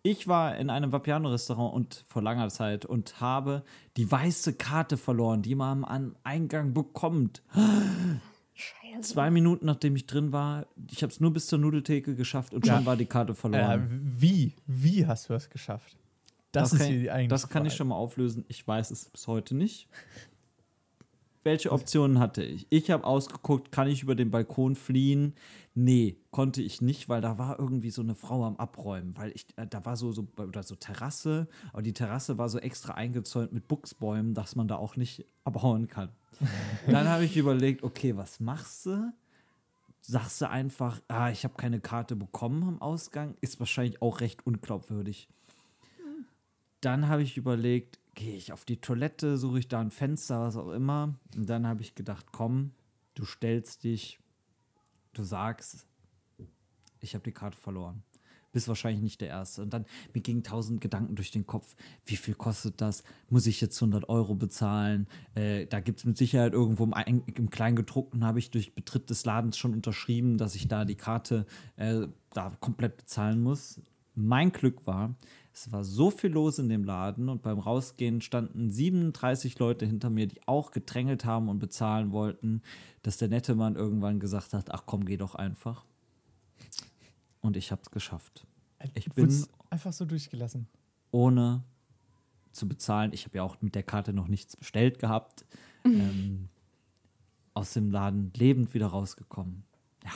[0.02, 3.64] Ich war in einem Vapiano-Restaurant und vor langer Zeit und habe
[3.96, 7.42] die weiße Karte verloren, die man am Eingang bekommt.
[8.58, 9.00] Scheiße.
[9.12, 12.66] Zwei Minuten nachdem ich drin war, ich habe es nur bis zur Nudeltheke geschafft und
[12.66, 12.86] schon Ja.
[12.86, 14.00] war die Karte Äh, verloren.
[14.18, 14.54] wie?
[14.66, 15.96] Wie hast du das geschafft?
[16.52, 18.44] Das, ist kann, hier die eigentliche Das kann ich schon mal auflösen.
[18.48, 19.88] Ich weiß es bis heute nicht.
[21.44, 22.66] Welche Optionen hatte ich?
[22.70, 25.34] Ich habe ausgeguckt, kann ich über den Balkon fliehen?
[25.74, 29.46] Nee, konnte ich nicht, weil da war irgendwie so eine Frau am Abräumen, weil ich,
[29.56, 33.52] äh, da war so, so, oder so Terrasse, aber die Terrasse war so extra eingezäunt
[33.52, 36.08] mit Buchsbäumen, dass man da auch nicht abhauen kann.
[36.86, 39.12] Dann habe ich überlegt, okay, was machst du?
[40.00, 44.46] Sagst du einfach, ah, ich habe keine Karte bekommen am Ausgang, ist wahrscheinlich auch recht
[44.46, 45.28] unglaubwürdig.
[46.80, 50.56] Dann habe ich überlegt, gehe ich auf die Toilette, suche ich da ein Fenster, was
[50.56, 51.18] auch immer.
[51.34, 52.72] Und dann habe ich gedacht, komm,
[53.14, 54.20] du stellst dich,
[55.12, 55.86] du sagst,
[57.00, 58.02] ich habe die Karte verloren.
[58.56, 59.60] Bist wahrscheinlich nicht der Erste.
[59.60, 59.84] Und dann,
[60.14, 61.76] mir gingen tausend Gedanken durch den Kopf.
[62.06, 63.04] Wie viel kostet das?
[63.28, 65.08] Muss ich jetzt 100 Euro bezahlen?
[65.34, 69.26] Äh, da gibt es mit Sicherheit irgendwo im, im Kleingedruckten, habe ich durch Betritt des
[69.26, 71.44] Ladens schon unterschrieben, dass ich da die Karte
[71.76, 73.78] äh, da komplett bezahlen muss.
[74.14, 75.14] Mein Glück war,
[75.52, 80.08] es war so viel los in dem Laden und beim Rausgehen standen 37 Leute hinter
[80.08, 82.62] mir, die auch gedrängelt haben und bezahlen wollten,
[83.02, 85.84] dass der nette Mann irgendwann gesagt hat, ach komm, geh doch einfach.
[87.46, 88.46] Und ich habe es geschafft.
[88.94, 90.66] Ich Du bin einfach so durchgelassen.
[91.12, 91.62] ohne
[92.52, 95.44] zu bezahlen, ich habe ja auch mit der Karte noch nichts bestellt gehabt,
[95.84, 96.48] ähm,
[97.54, 99.62] aus dem Laden lebend wieder rausgekommen.
[100.04, 100.10] Ja,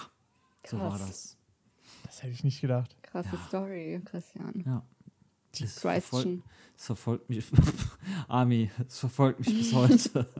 [0.66, 1.06] so war Krass.
[1.08, 1.36] das.
[2.04, 2.96] Das hätte ich nicht gedacht.
[3.02, 4.62] Krasse Story, Christian.
[4.66, 4.82] Ja.
[5.52, 5.92] Es Christian.
[6.00, 6.42] verfolgt,
[6.76, 7.44] es verfolgt mich,
[8.28, 10.26] Ami, es verfolgt mich bis heute.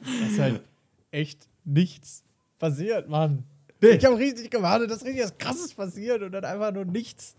[0.00, 0.62] Das ist halt
[1.10, 2.24] echt nichts
[2.58, 3.44] passiert, Mann.
[3.80, 7.36] Ich habe richtig gewartet, dass richtig was Krasses passiert und dann einfach nur nichts.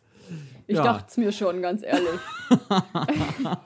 [0.67, 0.83] Ich Ja.
[0.83, 2.19] dachte es mir schon, ganz ehrlich.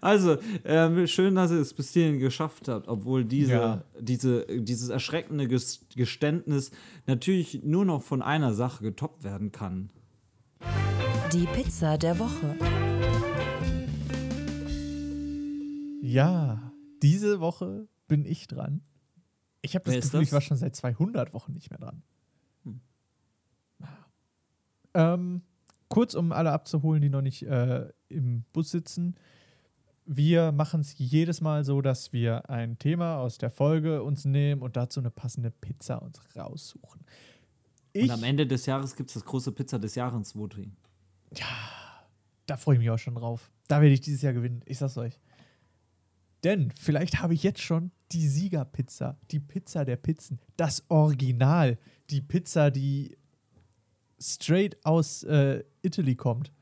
[0.00, 3.84] Also, ähm, schön, dass ihr es bis hierhin geschafft habt, obwohl diese, Ja.
[4.00, 6.70] diese, dieses erschreckende Ges- Geständnis
[7.06, 9.90] natürlich nur noch von einer Sache getoppt werden kann.
[11.32, 12.56] Die Pizza der Woche.
[16.00, 18.80] Ja, diese Woche bin ich dran.
[19.62, 20.34] Ich habe das Gefühl, ich das?
[20.34, 22.02] war schon seit 200 Wochen nicht mehr dran.
[22.64, 22.80] Hm.
[24.94, 25.42] Ähm,
[25.88, 29.14] kurz, um alle abzuholen, die noch nicht äh, im Bus sitzen.
[30.04, 34.62] Wir machen es jedes Mal so, dass wir ein Thema aus der Folge uns nehmen
[34.62, 37.06] und dazu eine passende Pizza uns raussuchen.
[37.92, 40.74] Ich, Und am Ende des Jahres gibt es das große Pizza des Jahres Voting.
[42.46, 43.52] da freue ich mich auch schon drauf.
[43.68, 44.62] Da werde ich dieses Jahr gewinnen.
[44.66, 45.20] Ich sag's euch.
[46.42, 51.78] Denn vielleicht habe ich jetzt schon die Siegerpizza, die Pizza der Pizzen, das Original,
[52.10, 53.16] die Pizza, die
[54.20, 56.52] straight aus äh, Italy kommt.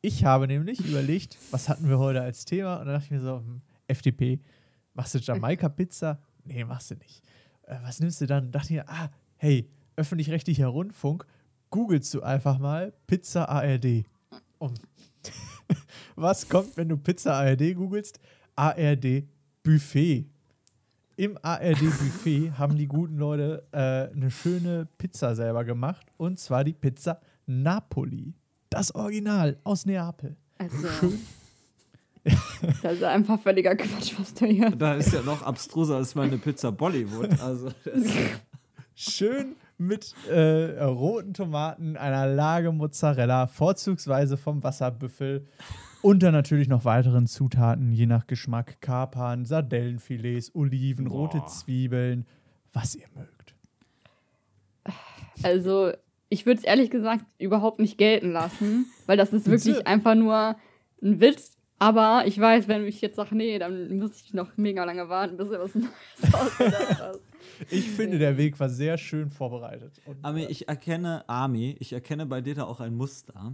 [0.00, 2.76] Ich habe nämlich überlegt, was hatten wir heute als Thema?
[2.76, 4.40] Und dann dachte ich mir so, hm, FDP,
[4.94, 6.20] machst du Jamaika-Pizza?
[6.44, 7.22] Nee, machst du nicht.
[7.62, 8.50] Äh, was nimmst du dann?
[8.50, 11.26] Dachte ich mir, ah, hey, öffentlich-rechtlicher Rundfunk,
[11.70, 14.04] googelst du einfach mal Pizza ARD.
[14.58, 14.80] Und
[16.16, 18.18] was kommt, wenn du Pizza ARD googelst?
[18.56, 19.24] ARD
[19.62, 20.31] Buffet.
[21.16, 26.06] Im ARD-Buffet haben die guten Leute äh, eine schöne Pizza selber gemacht.
[26.16, 28.34] Und zwar die Pizza Napoli.
[28.70, 30.36] Das Original aus Neapel.
[30.58, 31.12] Also.
[32.82, 34.70] Das ist einfach völliger Quatsch, was du hier.
[34.70, 37.40] Da ist ja noch abstruser als meine Pizza Bollywood.
[37.40, 37.72] Also,
[38.94, 45.46] Schön mit äh, roten Tomaten, einer Lage Mozzarella, vorzugsweise vom Wasserbüffel.
[46.02, 51.28] Und dann natürlich noch weiteren Zutaten, je nach Geschmack: Kapern, Sardellenfilets, Oliven, Boah.
[51.28, 52.26] rote Zwiebeln,
[52.72, 53.54] was ihr mögt.
[55.42, 55.92] Also,
[56.28, 60.56] ich würde es ehrlich gesagt überhaupt nicht gelten lassen, weil das ist wirklich einfach nur
[61.02, 61.56] ein Witz.
[61.78, 65.36] Aber ich weiß, wenn ich jetzt sage, nee, dann muss ich noch mega lange warten,
[65.36, 67.20] bis er was Neues ausgedacht hat.
[67.70, 70.00] Ich finde, der Weg war sehr schön vorbereitet.
[70.04, 73.52] Und, Ami, ich erkenne, Ami, ich erkenne bei dir da auch ein Muster.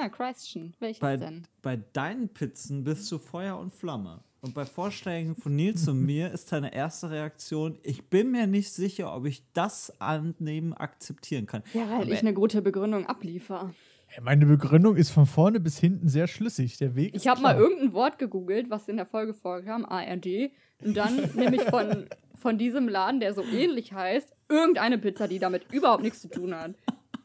[0.00, 0.74] Ah, Christian.
[0.78, 1.42] Welches Bei, denn?
[1.60, 4.20] bei deinen Pizzen bist du Feuer und Flamme.
[4.40, 8.72] Und bei Vorschlägen von Nils und mir ist deine erste Reaktion, ich bin mir nicht
[8.72, 11.64] sicher, ob ich das annehmen, akzeptieren kann.
[11.74, 13.74] Ja, weil Aber ich eine gute Begründung abliefer.
[14.22, 16.78] Meine Begründung ist von vorne bis hinten sehr schlüssig.
[16.78, 20.52] Der Weg Ich habe mal irgendein Wort gegoogelt, was in der Folge vorkam, ARD.
[20.84, 25.72] Und dann nämlich von, von diesem Laden, der so ähnlich heißt, irgendeine Pizza, die damit
[25.72, 26.74] überhaupt nichts zu tun hat.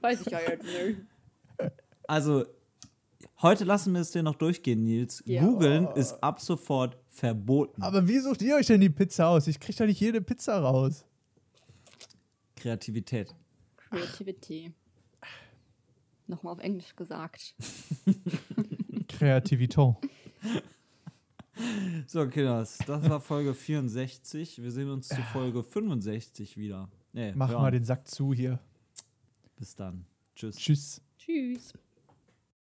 [0.02, 0.98] Weiß ich ja jetzt nicht.
[2.08, 2.46] Also,
[3.44, 5.22] heute lassen wir es dir noch durchgehen, Nils.
[5.26, 5.44] Ja.
[5.44, 7.84] Googeln ist ab sofort verboten.
[7.84, 9.48] Aber wie sucht ihr euch denn die Pizza aus?
[9.48, 11.06] Ich krieg doch nicht jede Pizza raus.
[12.56, 13.36] Kreativität.
[13.78, 14.74] Creativity.
[16.28, 17.56] Nochmal auf Englisch gesagt.
[19.10, 19.96] Kreativität.
[22.08, 24.62] So, Kinders, das war Folge 64.
[24.62, 26.90] Wir sehen uns zu Folge 65 wieder.
[27.12, 28.60] Nee, Mach mal den Sack zu hier.
[29.58, 30.06] Bis dann.
[30.36, 30.56] Tschüss.
[30.56, 31.02] Tschüss.
[31.20, 31.74] Tschüss.